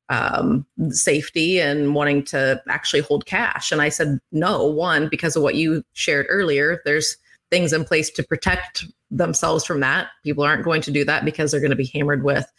um, 0.09 0.65
safety 0.91 1.59
and 1.61 1.95
wanting 1.95 2.23
to 2.25 2.63
actually 2.69 3.01
hold 3.01 3.27
cash 3.27 3.73
and 3.73 3.83
i 3.83 3.89
said 3.89 4.21
no 4.31 4.65
one 4.65 5.09
because 5.09 5.35
of 5.35 5.43
what 5.43 5.57
you 5.57 5.83
shared 5.95 6.27
earlier 6.29 6.81
there's 6.85 7.17
things 7.51 7.73
in 7.73 7.85
place 7.85 8.11
to 8.11 8.23
protect 8.23 8.85
themselves 9.11 9.65
from 9.65 9.81
that. 9.81 10.09
People 10.25 10.45
aren't 10.45 10.65
going 10.65 10.83
to 10.83 10.91
do 10.91 11.05
that 11.05 11.25
because 11.25 11.51
they're 11.51 11.61
going 11.61 11.71
to 11.71 11.77
be 11.77 11.91
hammered 11.95 12.25
with 12.25 12.51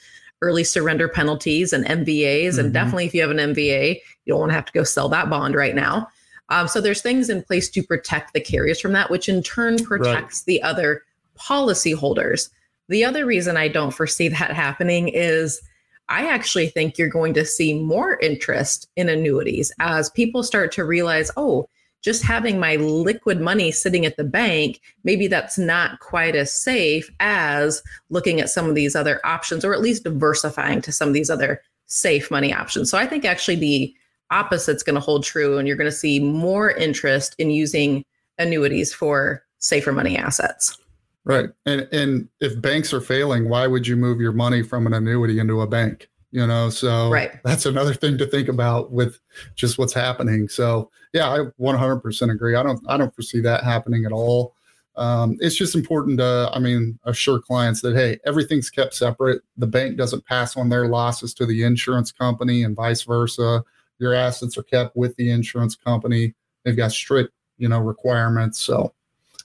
early 0.41 0.63
surrender 0.63 1.07
penalties 1.07 1.73
and 1.73 1.85
MVAs. 1.85 2.49
Mm-hmm. 2.49 2.59
And 2.59 2.73
definitely, 2.73 3.05
if 3.05 3.13
you 3.13 3.21
have 3.21 3.31
an 3.31 3.37
MVA, 3.37 3.95
you 4.25 4.33
don't 4.33 4.39
want 4.39 4.49
to 4.51 4.55
have 4.55 4.65
to 4.65 4.73
go 4.73 4.83
sell 4.83 5.09
that 5.09 5.29
bond 5.29 5.55
right 5.55 5.75
now. 5.75 6.07
Um, 6.49 6.67
so 6.67 6.79
there's 6.79 7.01
things 7.01 7.29
in 7.29 7.43
place 7.43 7.69
to 7.71 7.83
protect 7.83 8.33
the 8.33 8.39
carriers 8.39 8.79
from 8.79 8.93
that, 8.93 9.09
which 9.09 9.27
in 9.27 9.43
turn 9.43 9.83
protects 9.83 10.39
right. 10.39 10.45
the 10.45 10.63
other 10.63 11.03
policyholders. 11.37 12.49
The 12.89 13.03
other 13.03 13.25
reason 13.25 13.57
I 13.57 13.67
don't 13.67 13.93
foresee 13.93 14.29
that 14.29 14.51
happening 14.51 15.09
is 15.09 15.61
I 16.09 16.27
actually 16.27 16.69
think 16.69 16.97
you're 16.97 17.09
going 17.09 17.33
to 17.33 17.45
see 17.45 17.73
more 17.73 18.17
interest 18.19 18.87
in 18.95 19.09
annuities 19.09 19.73
as 19.79 20.09
people 20.09 20.41
start 20.41 20.71
to 20.73 20.85
realize, 20.85 21.29
oh, 21.35 21.67
just 22.01 22.23
having 22.23 22.59
my 22.59 22.77
liquid 22.77 23.41
money 23.41 23.71
sitting 23.71 24.05
at 24.05 24.15
the 24.15 24.23
bank, 24.23 24.79
maybe 25.03 25.27
that's 25.27 25.57
not 25.57 25.99
quite 25.99 26.35
as 26.35 26.53
safe 26.53 27.11
as 27.19 27.83
looking 28.09 28.39
at 28.39 28.49
some 28.49 28.69
of 28.69 28.75
these 28.75 28.95
other 28.95 29.19
options, 29.25 29.65
or 29.65 29.73
at 29.73 29.81
least 29.81 30.05
diversifying 30.05 30.81
to 30.81 30.91
some 30.91 31.09
of 31.09 31.13
these 31.13 31.29
other 31.29 31.61
safe 31.87 32.31
money 32.31 32.53
options. 32.53 32.89
So 32.89 32.97
I 32.97 33.05
think 33.05 33.25
actually 33.25 33.55
the 33.55 33.95
opposite's 34.31 34.83
going 34.83 34.95
to 34.95 35.01
hold 35.01 35.23
true, 35.23 35.57
and 35.57 35.67
you're 35.67 35.77
going 35.77 35.89
to 35.89 35.95
see 35.95 36.19
more 36.19 36.71
interest 36.71 37.35
in 37.37 37.49
using 37.49 38.03
annuities 38.37 38.93
for 38.93 39.43
safer 39.59 39.91
money 39.91 40.17
assets. 40.17 40.77
Right. 41.23 41.49
And 41.65 41.87
and 41.91 42.29
if 42.39 42.61
banks 42.61 42.93
are 42.93 43.01
failing, 43.01 43.49
why 43.49 43.67
would 43.67 43.85
you 43.85 43.95
move 43.95 44.21
your 44.21 44.31
money 44.31 44.63
from 44.63 44.87
an 44.87 44.93
annuity 44.93 45.39
into 45.39 45.61
a 45.61 45.67
bank? 45.67 46.09
you 46.31 46.45
know 46.45 46.69
so 46.69 47.09
right. 47.09 47.31
that's 47.43 47.65
another 47.65 47.93
thing 47.93 48.17
to 48.17 48.25
think 48.25 48.47
about 48.47 48.91
with 48.91 49.19
just 49.55 49.77
what's 49.77 49.93
happening 49.93 50.47
so 50.47 50.89
yeah 51.13 51.29
i 51.29 51.39
100% 51.59 52.31
agree 52.31 52.55
i 52.55 52.63
don't 52.63 52.79
i 52.87 52.97
don't 52.97 53.13
foresee 53.15 53.39
that 53.39 53.63
happening 53.63 54.05
at 54.05 54.11
all 54.11 54.53
um, 54.97 55.37
it's 55.39 55.55
just 55.55 55.75
important 55.75 56.17
to 56.17 56.49
i 56.53 56.59
mean 56.59 56.99
assure 57.05 57.39
clients 57.39 57.81
that 57.81 57.95
hey 57.95 58.19
everything's 58.25 58.69
kept 58.69 58.93
separate 58.93 59.41
the 59.57 59.67
bank 59.67 59.95
doesn't 59.97 60.25
pass 60.25 60.57
on 60.57 60.69
their 60.69 60.87
losses 60.87 61.33
to 61.33 61.45
the 61.45 61.63
insurance 61.63 62.11
company 62.11 62.63
and 62.63 62.75
vice 62.75 63.03
versa 63.03 63.63
your 63.99 64.13
assets 64.13 64.57
are 64.57 64.63
kept 64.63 64.95
with 64.95 65.15
the 65.15 65.31
insurance 65.31 65.75
company 65.75 66.33
they've 66.63 66.77
got 66.77 66.91
strict 66.91 67.33
you 67.57 67.67
know 67.67 67.79
requirements 67.79 68.59
so 68.59 68.93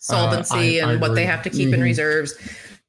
solvency 0.01 0.81
uh, 0.81 0.87
I, 0.87 0.91
and 0.91 0.99
I 0.99 1.01
what 1.01 1.15
they 1.15 1.25
have 1.27 1.43
to 1.43 1.51
keep 1.51 1.67
mm-hmm. 1.67 1.75
in 1.75 1.81
reserves 1.83 2.39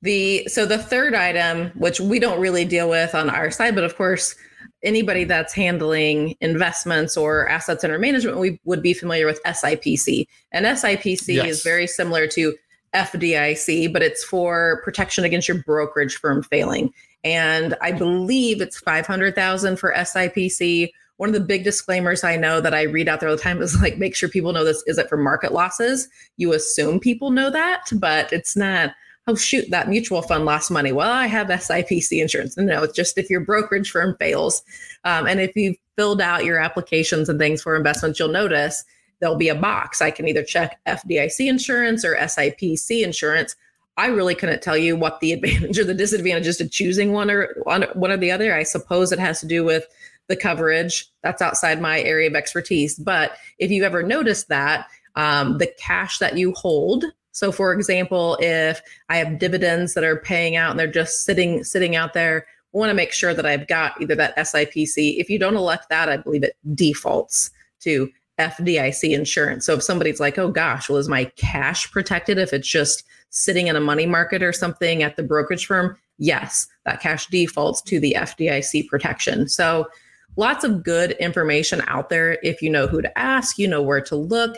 the 0.03 0.45
so 0.47 0.65
the 0.65 0.77
third 0.77 1.15
item, 1.15 1.71
which 1.75 1.99
we 2.01 2.19
don't 2.19 2.39
really 2.39 2.65
deal 2.65 2.89
with 2.89 3.15
on 3.15 3.29
our 3.29 3.49
side, 3.49 3.73
but 3.73 3.85
of 3.85 3.95
course, 3.95 4.35
anybody 4.83 5.23
that's 5.23 5.53
handling 5.53 6.35
investments 6.41 7.15
or 7.15 7.47
assets 7.47 7.85
under 7.85 7.97
management, 7.97 8.37
we 8.37 8.59
would 8.65 8.83
be 8.83 8.93
familiar 8.93 9.25
with 9.25 9.41
SIPC. 9.43 10.27
And 10.51 10.65
SIPC 10.65 11.35
yes. 11.35 11.47
is 11.47 11.63
very 11.63 11.87
similar 11.87 12.27
to 12.27 12.53
FDIC, 12.93 13.93
but 13.93 14.03
it's 14.03 14.25
for 14.25 14.81
protection 14.83 15.23
against 15.23 15.47
your 15.47 15.63
brokerage 15.63 16.17
firm 16.17 16.43
failing. 16.43 16.93
And 17.23 17.73
I 17.81 17.93
believe 17.93 18.59
it's 18.59 18.77
500,000 18.77 19.77
for 19.77 19.93
SIPC. 19.93 20.91
One 21.17 21.29
of 21.29 21.33
the 21.33 21.39
big 21.39 21.63
disclaimers 21.63 22.23
I 22.23 22.35
know 22.35 22.59
that 22.59 22.73
I 22.73 22.83
read 22.83 23.07
out 23.07 23.19
there 23.19 23.29
all 23.29 23.35
the 23.35 23.41
time 23.41 23.61
is 23.61 23.81
like, 23.81 23.97
make 23.97 24.15
sure 24.15 24.29
people 24.29 24.51
know 24.51 24.63
this 24.63 24.83
isn't 24.87 25.09
for 25.09 25.17
market 25.17 25.53
losses. 25.53 26.09
You 26.37 26.53
assume 26.53 26.99
people 26.99 27.29
know 27.31 27.49
that, 27.49 27.83
but 27.93 28.31
it's 28.33 28.55
not 28.55 28.93
oh 29.27 29.35
shoot 29.35 29.69
that 29.69 29.87
mutual 29.87 30.21
fund 30.21 30.45
lost 30.45 30.69
money. 30.69 30.91
Well 30.91 31.09
i 31.09 31.27
have 31.27 31.47
sipc 31.47 32.21
insurance. 32.21 32.57
No 32.57 32.83
it's 32.83 32.95
just 32.95 33.17
if 33.17 33.29
your 33.29 33.39
brokerage 33.39 33.89
firm 33.89 34.17
fails 34.19 34.63
um, 35.05 35.27
and 35.27 35.39
if 35.39 35.55
you've 35.55 35.77
filled 35.95 36.21
out 36.21 36.43
your 36.43 36.59
applications 36.59 37.29
and 37.29 37.39
things 37.39 37.61
for 37.61 37.75
investments 37.75 38.19
you'll 38.19 38.29
notice 38.29 38.83
there'll 39.19 39.37
be 39.37 39.49
a 39.49 39.55
box. 39.55 40.01
I 40.01 40.11
can 40.11 40.27
either 40.27 40.43
check 40.43 40.79
fdic 40.85 41.47
insurance 41.47 42.03
or 42.03 42.15
sipc 42.15 43.03
insurance. 43.03 43.55
I 43.95 44.07
really 44.07 44.35
couldn't 44.35 44.61
tell 44.61 44.77
you 44.77 44.97
what 44.97 45.19
the 45.21 45.31
advantage 45.33 45.79
or 45.79 45.85
the 45.85 45.93
disadvantage 45.93 46.47
is 46.47 46.57
to 46.57 46.67
choosing 46.67 47.13
one 47.13 47.31
or 47.31 47.55
one, 47.63 47.83
one 47.93 48.11
or 48.11 48.17
the 48.17 48.31
other. 48.31 48.53
I 48.53 48.63
suppose 48.63 49.11
it 49.11 49.19
has 49.19 49.39
to 49.39 49.47
do 49.47 49.63
with 49.63 49.87
the 50.27 50.35
coverage 50.35 51.11
that's 51.21 51.41
outside 51.41 51.81
my 51.81 52.01
area 52.01 52.27
of 52.27 52.35
expertise 52.35 52.97
but 52.97 53.33
if 53.59 53.71
you 53.71 53.83
ever 53.83 54.03
noticed 54.03 54.47
that 54.47 54.87
um, 55.15 55.57
the 55.59 55.71
cash 55.77 56.17
that 56.17 56.37
you 56.37 56.53
hold 56.53 57.05
so 57.33 57.51
for 57.51 57.73
example, 57.73 58.37
if 58.39 58.81
I 59.09 59.17
have 59.17 59.39
dividends 59.39 59.95
that 59.95 60.03
are 60.03 60.17
paying 60.17 60.55
out 60.55 60.71
and 60.71 60.79
they're 60.79 60.87
just 60.87 61.25
sitting 61.25 61.63
sitting 61.63 61.95
out 61.95 62.13
there, 62.13 62.45
I 62.73 62.77
want 62.77 62.91
to 62.91 62.95
make 62.95 63.11
sure 63.11 63.33
that 63.33 63.45
I've 63.45 63.67
got 63.67 63.99
either 63.99 64.15
that 64.15 64.37
SIPC. 64.37 65.19
If 65.19 65.29
you 65.29 65.39
don't 65.39 65.55
elect 65.55 65.89
that, 65.89 66.09
I 66.09 66.17
believe 66.17 66.43
it 66.43 66.55
defaults 66.75 67.51
to 67.81 68.09
FDIC 68.39 69.11
insurance. 69.13 69.65
So 69.65 69.73
if 69.73 69.83
somebody's 69.83 70.19
like, 70.19 70.37
"Oh 70.37 70.49
gosh, 70.49 70.89
well 70.89 70.99
is 70.99 71.09
my 71.09 71.25
cash 71.35 71.91
protected 71.91 72.37
if 72.37 72.53
it's 72.53 72.67
just 72.67 73.03
sitting 73.29 73.67
in 73.67 73.75
a 73.75 73.81
money 73.81 74.05
market 74.05 74.43
or 74.43 74.53
something 74.53 75.01
at 75.01 75.15
the 75.15 75.23
brokerage 75.23 75.65
firm?" 75.65 75.97
Yes, 76.19 76.67
that 76.85 77.01
cash 77.01 77.27
defaults 77.27 77.81
to 77.83 77.99
the 77.99 78.15
FDIC 78.17 78.87
protection. 78.87 79.49
So 79.49 79.87
lots 80.35 80.63
of 80.63 80.83
good 80.83 81.11
information 81.11 81.81
out 81.87 82.09
there 82.09 82.39
if 82.43 82.61
you 82.61 82.69
know 82.69 82.87
who 82.87 83.01
to 83.01 83.17
ask, 83.17 83.57
you 83.57 83.67
know 83.67 83.81
where 83.81 84.01
to 84.01 84.15
look, 84.15 84.55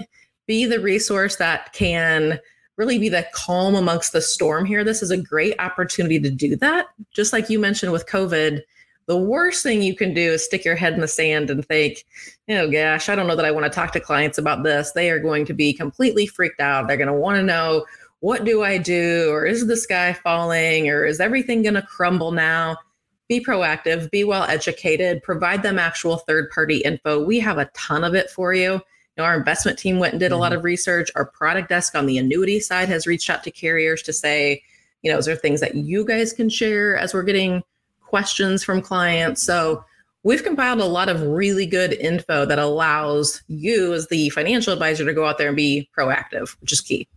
be 0.48 0.66
the 0.66 0.80
resource 0.80 1.38
that 1.38 1.74
can 1.74 2.40
really 2.78 2.98
be 2.98 3.10
the 3.10 3.26
calm 3.34 3.76
amongst 3.76 4.12
the 4.12 4.22
storm 4.22 4.66
here, 4.66 4.84
this 4.84 5.02
is 5.02 5.12
a 5.12 5.18
great 5.18 5.56
opportunity 5.60 6.20
to 6.20 6.30
do 6.30 6.56
that. 6.58 6.88
Just 7.14 7.32
like 7.32 7.50
you 7.50 7.58
mentioned 7.58 7.92
with 7.92 8.06
COVID, 8.08 8.62
the 9.08 9.18
worst 9.18 9.64
thing 9.64 9.82
you 9.82 9.96
can 9.96 10.14
do 10.14 10.34
is 10.34 10.44
stick 10.44 10.66
your 10.66 10.76
head 10.76 10.94
in 10.94 11.00
the 11.00 11.08
sand 11.08 11.50
and 11.50 11.66
think, 11.66 12.04
oh 12.50 12.70
gosh, 12.70 13.08
I 13.08 13.16
don't 13.16 13.28
know 13.28 13.36
that 13.36 13.46
I 13.46 13.52
want 13.52 13.66
to 13.66 13.70
talk 13.70 13.94
to 13.94 14.00
clients 14.00 14.38
about 14.38 14.64
this. 14.64 14.92
They 14.92 15.10
are 15.10 15.20
going 15.20 15.46
to 15.46 15.54
be 15.54 15.74
completely 15.74 16.26
freaked 16.26 16.60
out. 16.60 16.88
They're 16.88 16.98
going 16.98 17.08
to 17.08 17.14
want 17.14 17.38
to 17.38 17.44
know, 17.44 17.86
what 18.20 18.44
do 18.44 18.64
I 18.64 18.78
do? 18.78 19.30
Or 19.30 19.46
is 19.46 19.68
the 19.68 19.78
sky 19.78 20.14
falling? 20.14 20.90
Or 20.90 21.06
is 21.06 21.20
everything 21.20 21.62
going 21.62 21.76
to 21.76 21.84
crumble 21.84 22.32
now? 22.32 22.78
Be 23.28 23.44
proactive, 23.44 24.12
be 24.12 24.24
well 24.24 24.44
educated, 24.44 25.24
provide 25.24 25.64
them 25.64 25.80
actual 25.80 26.18
third 26.18 26.50
party 26.52 26.78
info. 26.78 27.24
We 27.24 27.40
have 27.40 27.58
a 27.58 27.70
ton 27.74 28.04
of 28.04 28.14
it 28.14 28.30
for 28.30 28.54
you. 28.54 28.74
You 28.74 28.82
know, 29.18 29.24
our 29.24 29.38
investment 29.38 29.80
team 29.80 29.98
went 30.00 30.14
and 30.14 30.20
did 30.20 30.32
a 30.32 30.38
lot 30.38 30.52
mm-hmm. 30.52 30.60
of 30.60 30.64
research. 30.66 31.10
Our 31.16 31.26
product 31.26 31.70
desk 31.70 31.96
on 31.96 32.06
the 32.06 32.18
annuity 32.18 32.60
side 32.60 32.90
has 32.90 33.08
reached 33.08 33.30
out 33.30 33.44
to 33.46 33.52
carriers 33.52 34.02
to 34.04 34.14
say, 34.14 34.62
you 35.02 35.12
know, 35.12 35.18
is 35.18 35.26
there 35.26 35.36
things 35.36 35.62
that 35.62 35.76
you 35.76 36.06
guys 36.06 36.34
can 36.34 36.50
share 36.50 36.98
as 36.98 37.14
we're 37.14 37.24
getting 37.24 37.64
questions 38.02 38.64
from 38.64 38.82
clients? 38.82 39.42
So 39.42 39.84
we've 40.24 40.44
compiled 40.44 40.82
a 40.82 40.86
lot 40.86 41.08
of 41.08 41.22
really 41.22 41.66
good 41.66 41.94
info 41.94 42.46
that 42.46 42.60
allows 42.60 43.42
you 43.48 43.94
as 43.94 44.08
the 44.08 44.30
financial 44.32 44.74
advisor 44.74 45.06
to 45.06 45.14
go 45.14 45.26
out 45.26 45.38
there 45.38 45.48
and 45.48 45.56
be 45.56 45.90
proactive, 45.98 46.50
which 46.60 46.74
is 46.74 46.82
key. 46.82 47.08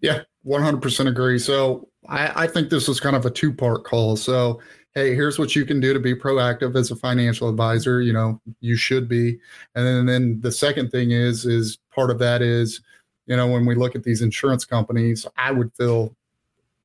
Yeah, 0.00 0.22
100% 0.46 1.06
agree. 1.06 1.38
So 1.38 1.88
I, 2.08 2.44
I 2.44 2.46
think 2.46 2.70
this 2.70 2.88
was 2.88 3.00
kind 3.00 3.16
of 3.16 3.26
a 3.26 3.30
two 3.30 3.52
part 3.52 3.84
call. 3.84 4.16
So 4.16 4.60
hey, 4.94 5.14
here's 5.14 5.38
what 5.38 5.56
you 5.56 5.64
can 5.64 5.80
do 5.80 5.92
to 5.92 5.98
be 5.98 6.14
proactive 6.14 6.76
as 6.76 6.90
a 6.90 6.96
financial 6.96 7.48
advisor. 7.48 8.00
You 8.00 8.12
know, 8.12 8.40
you 8.60 8.76
should 8.76 9.08
be. 9.08 9.38
And 9.74 9.86
then, 9.86 9.96
and 9.96 10.08
then 10.08 10.40
the 10.40 10.52
second 10.52 10.90
thing 10.90 11.10
is, 11.10 11.44
is 11.46 11.78
part 11.92 12.10
of 12.10 12.18
that 12.20 12.42
is, 12.42 12.80
you 13.26 13.36
know, 13.36 13.48
when 13.48 13.66
we 13.66 13.74
look 13.74 13.96
at 13.96 14.04
these 14.04 14.22
insurance 14.22 14.64
companies, 14.64 15.26
I 15.36 15.50
would 15.50 15.72
feel 15.74 16.14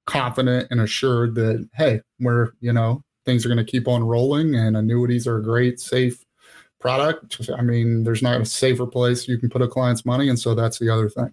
confident 0.05 0.67
and 0.71 0.81
assured 0.81 1.35
that, 1.35 1.67
hey, 1.75 2.01
we're, 2.19 2.51
you 2.61 2.73
know, 2.73 3.03
things 3.25 3.45
are 3.45 3.49
going 3.49 3.63
to 3.63 3.71
keep 3.71 3.87
on 3.87 4.03
rolling 4.03 4.55
and 4.55 4.75
annuities 4.75 5.27
are 5.27 5.37
a 5.37 5.43
great, 5.43 5.79
safe 5.79 6.25
product. 6.79 7.49
I 7.55 7.61
mean, 7.61 8.03
there's 8.03 8.23
not 8.23 8.41
a 8.41 8.45
safer 8.45 8.87
place 8.87 9.27
you 9.27 9.37
can 9.37 9.49
put 9.49 9.61
a 9.61 9.67
client's 9.67 10.05
money. 10.05 10.29
And 10.29 10.39
so 10.39 10.55
that's 10.55 10.79
the 10.79 10.89
other 10.89 11.09
thing. 11.09 11.31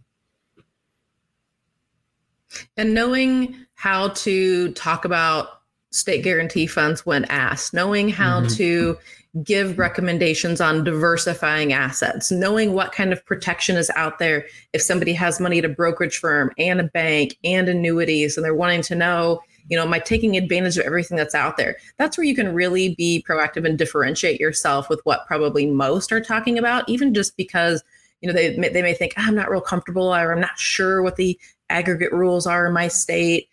And 2.77 2.95
knowing 2.95 3.57
how 3.75 4.09
to 4.09 4.73
talk 4.73 5.05
about 5.05 5.49
state 5.91 6.23
guarantee 6.23 6.67
funds 6.67 7.07
when 7.07 7.25
asked, 7.27 7.73
knowing 7.73 8.09
how 8.09 8.41
mm-hmm. 8.41 8.55
to 8.55 8.99
give 9.45 9.79
recommendations 9.79 10.61
on 10.61 10.85
diversifying 10.85 11.73
assets, 11.73 12.31
knowing 12.31 12.73
what 12.73 12.93
kind 12.93 13.13
of 13.13 13.25
protection 13.27 13.77
is 13.77 13.91
out 13.95 14.19
there 14.19 14.47
if 14.73 14.81
somebody 14.81 15.13
has 15.13 15.41
money 15.41 15.59
at 15.59 15.65
a 15.65 15.69
brokerage 15.69 16.19
firm 16.19 16.51
and 16.59 16.81
a 16.81 16.85
bank 16.85 17.37
and 17.45 17.69
annuities 17.69 18.37
and 18.37 18.45
they're 18.45 18.55
wanting 18.55 18.83
to 18.83 18.95
know, 18.95 19.41
you 19.69 19.77
know, 19.77 19.83
am 19.83 19.93
I 19.93 19.99
taking 19.99 20.37
advantage 20.37 20.79
of 20.79 20.87
everything 20.87 21.17
that's 21.17 21.35
out 21.35 21.57
there? 21.57 21.77
That's 21.99 22.17
where 22.17 22.25
you 22.25 22.35
can 22.35 22.55
really 22.55 22.95
be 22.95 23.25
proactive 23.29 23.67
and 23.67 23.77
differentiate 23.77 24.41
yourself 24.41 24.89
with 24.89 25.01
what 25.05 25.27
probably 25.27 25.67
most 25.67 26.13
are 26.13 26.21
talking 26.21 26.59
about, 26.59 26.89
even 26.89 27.13
just 27.13 27.37
because 27.37 27.83
you 28.27 28.33
know 28.33 28.39
they 28.39 28.69
they 28.69 28.83
may 28.83 28.95
think 28.95 29.15
ah, 29.17 29.27
I'm 29.29 29.35
not 29.35 29.51
real 29.51 29.61
comfortable 29.61 30.15
or 30.15 30.33
I'm 30.33 30.41
not 30.41 30.59
sure 30.59 31.03
what 31.03 31.17
the 31.17 31.39
aggregate 31.71 32.13
rules 32.13 32.47
are 32.47 32.67
in 32.67 32.73
my 32.73 32.89
state 32.89 33.49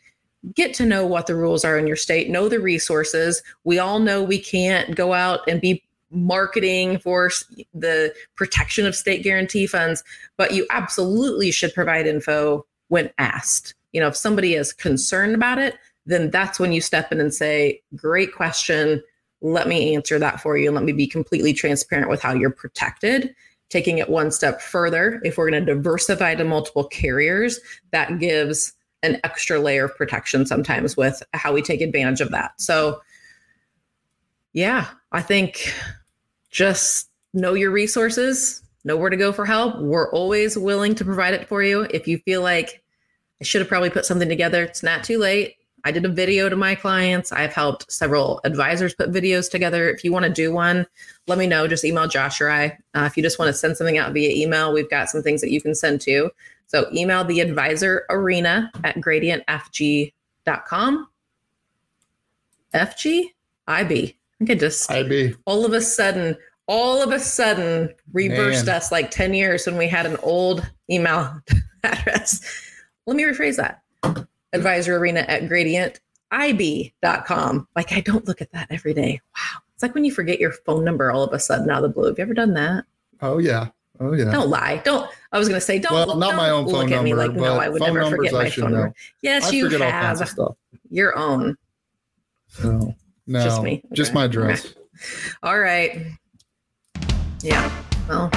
get 0.53 0.73
to 0.75 0.85
know 0.85 1.05
what 1.05 1.27
the 1.27 1.35
rules 1.35 1.63
are 1.63 1.77
in 1.77 1.87
your 1.87 1.95
state, 1.95 2.29
know 2.29 2.49
the 2.49 2.59
resources. 2.59 3.41
We 3.63 3.79
all 3.79 3.99
know 3.99 4.21
we 4.21 4.39
can't 4.39 4.95
go 4.95 5.13
out 5.13 5.39
and 5.47 5.61
be 5.61 5.83
marketing 6.11 6.99
for 6.99 7.31
the 7.73 8.13
protection 8.35 8.85
of 8.85 8.95
state 8.95 9.23
guarantee 9.23 9.65
funds, 9.65 10.03
but 10.37 10.53
you 10.53 10.67
absolutely 10.69 11.51
should 11.51 11.73
provide 11.73 12.05
info 12.05 12.65
when 12.89 13.09
asked. 13.17 13.73
You 13.93 14.01
know, 14.01 14.07
if 14.07 14.15
somebody 14.15 14.55
is 14.55 14.73
concerned 14.73 15.33
about 15.33 15.59
it, 15.59 15.75
then 16.05 16.29
that's 16.29 16.59
when 16.59 16.73
you 16.73 16.81
step 16.81 17.11
in 17.11 17.21
and 17.21 17.33
say, 17.33 17.81
Great 17.95 18.33
question. 18.33 19.01
Let 19.41 19.67
me 19.67 19.95
answer 19.95 20.19
that 20.19 20.41
for 20.41 20.57
you 20.57 20.67
and 20.67 20.75
let 20.75 20.83
me 20.83 20.93
be 20.93 21.07
completely 21.07 21.53
transparent 21.53 22.09
with 22.09 22.21
how 22.21 22.33
you're 22.33 22.49
protected. 22.49 23.33
Taking 23.69 23.97
it 23.97 24.09
one 24.09 24.29
step 24.29 24.61
further, 24.61 25.19
if 25.23 25.37
we're 25.37 25.49
going 25.49 25.65
to 25.65 25.73
diversify 25.73 26.35
to 26.35 26.43
multiple 26.43 26.85
carriers, 26.85 27.59
that 27.91 28.19
gives 28.19 28.73
an 29.01 29.19
extra 29.23 29.59
layer 29.59 29.85
of 29.85 29.95
protection 29.95 30.45
sometimes 30.45 30.95
with 30.95 31.21
how 31.33 31.51
we 31.53 31.61
take 31.61 31.81
advantage 31.81 32.21
of 32.21 32.31
that. 32.31 32.51
So, 32.61 33.01
yeah, 34.53 34.87
I 35.11 35.21
think 35.21 35.73
just 36.51 37.09
know 37.33 37.53
your 37.55 37.71
resources, 37.71 38.61
know 38.83 38.95
where 38.95 39.09
to 39.09 39.17
go 39.17 39.33
for 39.33 39.45
help. 39.45 39.79
We're 39.79 40.11
always 40.11 40.57
willing 40.57 40.95
to 40.95 41.05
provide 41.05 41.33
it 41.33 41.47
for 41.47 41.63
you. 41.63 41.87
If 41.89 42.07
you 42.07 42.19
feel 42.19 42.41
like 42.41 42.83
I 43.41 43.43
should 43.43 43.61
have 43.61 43.67
probably 43.67 43.89
put 43.89 44.05
something 44.05 44.29
together, 44.29 44.63
it's 44.63 44.83
not 44.83 45.03
too 45.03 45.17
late. 45.17 45.55
I 45.85 45.91
did 45.91 46.05
a 46.05 46.09
video 46.09 46.49
to 46.49 46.55
my 46.55 46.75
clients. 46.75 47.31
I've 47.31 47.53
helped 47.53 47.91
several 47.91 48.39
advisors 48.43 48.93
put 48.93 49.11
videos 49.11 49.51
together. 49.51 49.89
If 49.89 50.03
you 50.03 50.13
want 50.13 50.23
to 50.23 50.31
do 50.31 50.53
one, 50.53 50.85
let 51.27 51.37
me 51.37 51.47
know. 51.47 51.67
Just 51.67 51.83
email 51.83 52.07
Josh 52.07 52.39
or 52.39 52.49
I. 52.49 52.77
Uh, 52.93 53.03
if 53.05 53.17
you 53.17 53.23
just 53.23 53.37
want 53.37 53.49
to 53.49 53.53
send 53.53 53.75
something 53.75 53.97
out 53.97 54.13
via 54.13 54.29
email, 54.29 54.71
we've 54.71 54.89
got 54.89 55.09
some 55.09 55.21
things 55.21 55.41
that 55.41 55.51
you 55.51 55.61
can 55.61 55.75
send 55.75 55.99
to. 56.01 56.29
So 56.67 56.87
email 56.93 57.23
the 57.23 57.41
advisor 57.41 58.05
arena 58.09 58.71
at 58.83 58.95
gradientfg.com. 58.95 61.07
FG? 62.73 63.23
IB. 63.67 63.95
I 63.95 64.15
think 64.39 64.49
I 64.49 64.55
just 64.55 64.91
IB. 64.91 65.35
all 65.45 65.65
of 65.65 65.73
a 65.73 65.81
sudden, 65.81 66.35
all 66.67 67.01
of 67.01 67.11
a 67.11 67.19
sudden 67.19 67.93
reversed 68.13 68.65
Man. 68.65 68.75
us 68.75 68.91
like 68.91 69.11
10 69.11 69.33
years 69.33 69.65
when 69.65 69.77
we 69.77 69.87
had 69.87 70.05
an 70.05 70.17
old 70.23 70.67
email 70.89 71.39
address. 71.83 72.41
Let 73.05 73.15
me 73.15 73.23
rephrase 73.23 73.57
that. 73.57 73.81
Advisor 74.53 74.97
arena 74.97 75.25
at 75.27 75.43
gradientib.com. 75.43 77.67
Like 77.75 77.91
I 77.91 78.01
don't 78.01 78.27
look 78.27 78.41
at 78.41 78.51
that 78.51 78.67
every 78.69 78.93
day. 78.93 79.19
Wow. 79.35 79.61
It's 79.73 79.83
like 79.83 79.95
when 79.95 80.05
you 80.05 80.11
forget 80.11 80.39
your 80.39 80.51
phone 80.51 80.85
number 80.85 81.11
all 81.11 81.23
of 81.23 81.33
a 81.33 81.39
sudden 81.39 81.69
out 81.69 81.83
of 81.83 81.83
the 81.83 81.89
blue. 81.89 82.07
Have 82.07 82.17
you 82.17 82.23
ever 82.23 82.33
done 82.33 82.53
that? 82.53 82.85
Oh 83.21 83.39
yeah. 83.39 83.69
Oh 83.99 84.13
yeah. 84.13 84.31
Don't 84.31 84.49
lie. 84.49 84.81
Don't. 84.83 85.09
I 85.31 85.39
was 85.39 85.47
going 85.47 85.59
to 85.59 85.65
say 85.65 85.79
don't. 85.79 85.93
Well, 85.93 86.15
not 86.15 86.29
don't 86.29 86.37
my 86.37 86.49
own 86.49 86.65
phone 86.65 86.83
look 86.83 86.91
at 86.91 87.03
me 87.03 87.13
like 87.13 87.33
no. 87.33 87.57
I 87.57 87.69
would 87.69 87.81
never 87.81 88.09
forget 88.09 88.33
my 88.33 88.49
phone 88.49 88.71
know. 88.71 88.77
number. 88.77 88.95
Yes, 89.21 89.45
I 89.45 89.49
you 89.51 89.69
have 89.69 90.35
your 90.89 91.17
own. 91.17 91.55
So 92.47 92.93
no, 93.27 93.43
just 93.43 93.63
me. 93.63 93.81
Okay. 93.85 93.93
Just 93.93 94.13
my 94.13 94.25
address. 94.25 94.73
All 95.41 95.59
right. 95.59 96.05
Yeah. 97.41 97.71
Well, 98.07 98.29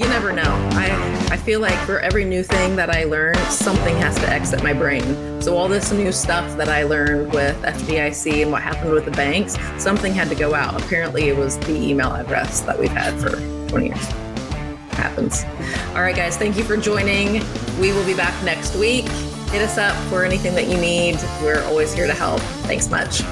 you 0.00 0.08
never 0.08 0.32
know. 0.32 0.68
I 0.72 0.88
I 1.30 1.36
feel 1.36 1.60
like 1.60 1.78
for 1.80 2.00
every 2.00 2.24
new 2.24 2.42
thing 2.42 2.74
that 2.76 2.90
I 2.90 3.04
learn, 3.04 3.36
something 3.50 3.94
has 3.96 4.16
to 4.16 4.28
exit 4.28 4.62
my 4.62 4.72
brain. 4.72 5.40
So 5.42 5.56
all 5.56 5.68
this 5.68 5.92
new 5.92 6.10
stuff 6.10 6.56
that 6.56 6.68
I 6.68 6.84
learned 6.84 7.32
with 7.32 7.60
FDIC 7.62 8.42
and 8.42 8.50
what 8.50 8.62
happened 8.62 8.92
with 8.92 9.04
the 9.04 9.10
banks, 9.10 9.56
something 9.78 10.14
had 10.14 10.28
to 10.30 10.34
go 10.34 10.54
out. 10.54 10.82
Apparently, 10.82 11.28
it 11.28 11.36
was 11.36 11.58
the 11.58 11.76
email 11.76 12.12
address 12.14 12.60
that 12.62 12.78
we've 12.78 12.90
had 12.90 13.14
for 13.20 13.36
20 13.68 13.88
years 13.88 14.08
happens. 14.90 15.44
All 15.94 16.02
right, 16.02 16.16
guys, 16.16 16.36
thank 16.36 16.56
you 16.56 16.64
for 16.64 16.76
joining. 16.76 17.42
We 17.80 17.92
will 17.92 18.04
be 18.04 18.14
back 18.14 18.42
next 18.44 18.76
week. 18.76 19.08
Hit 19.50 19.62
us 19.62 19.78
up 19.78 19.96
for 20.08 20.24
anything 20.24 20.54
that 20.54 20.66
you 20.66 20.76
need. 20.76 21.16
We're 21.42 21.62
always 21.64 21.92
here 21.94 22.06
to 22.06 22.14
help. 22.14 22.40
Thanks 22.66 22.90
much. 22.90 23.22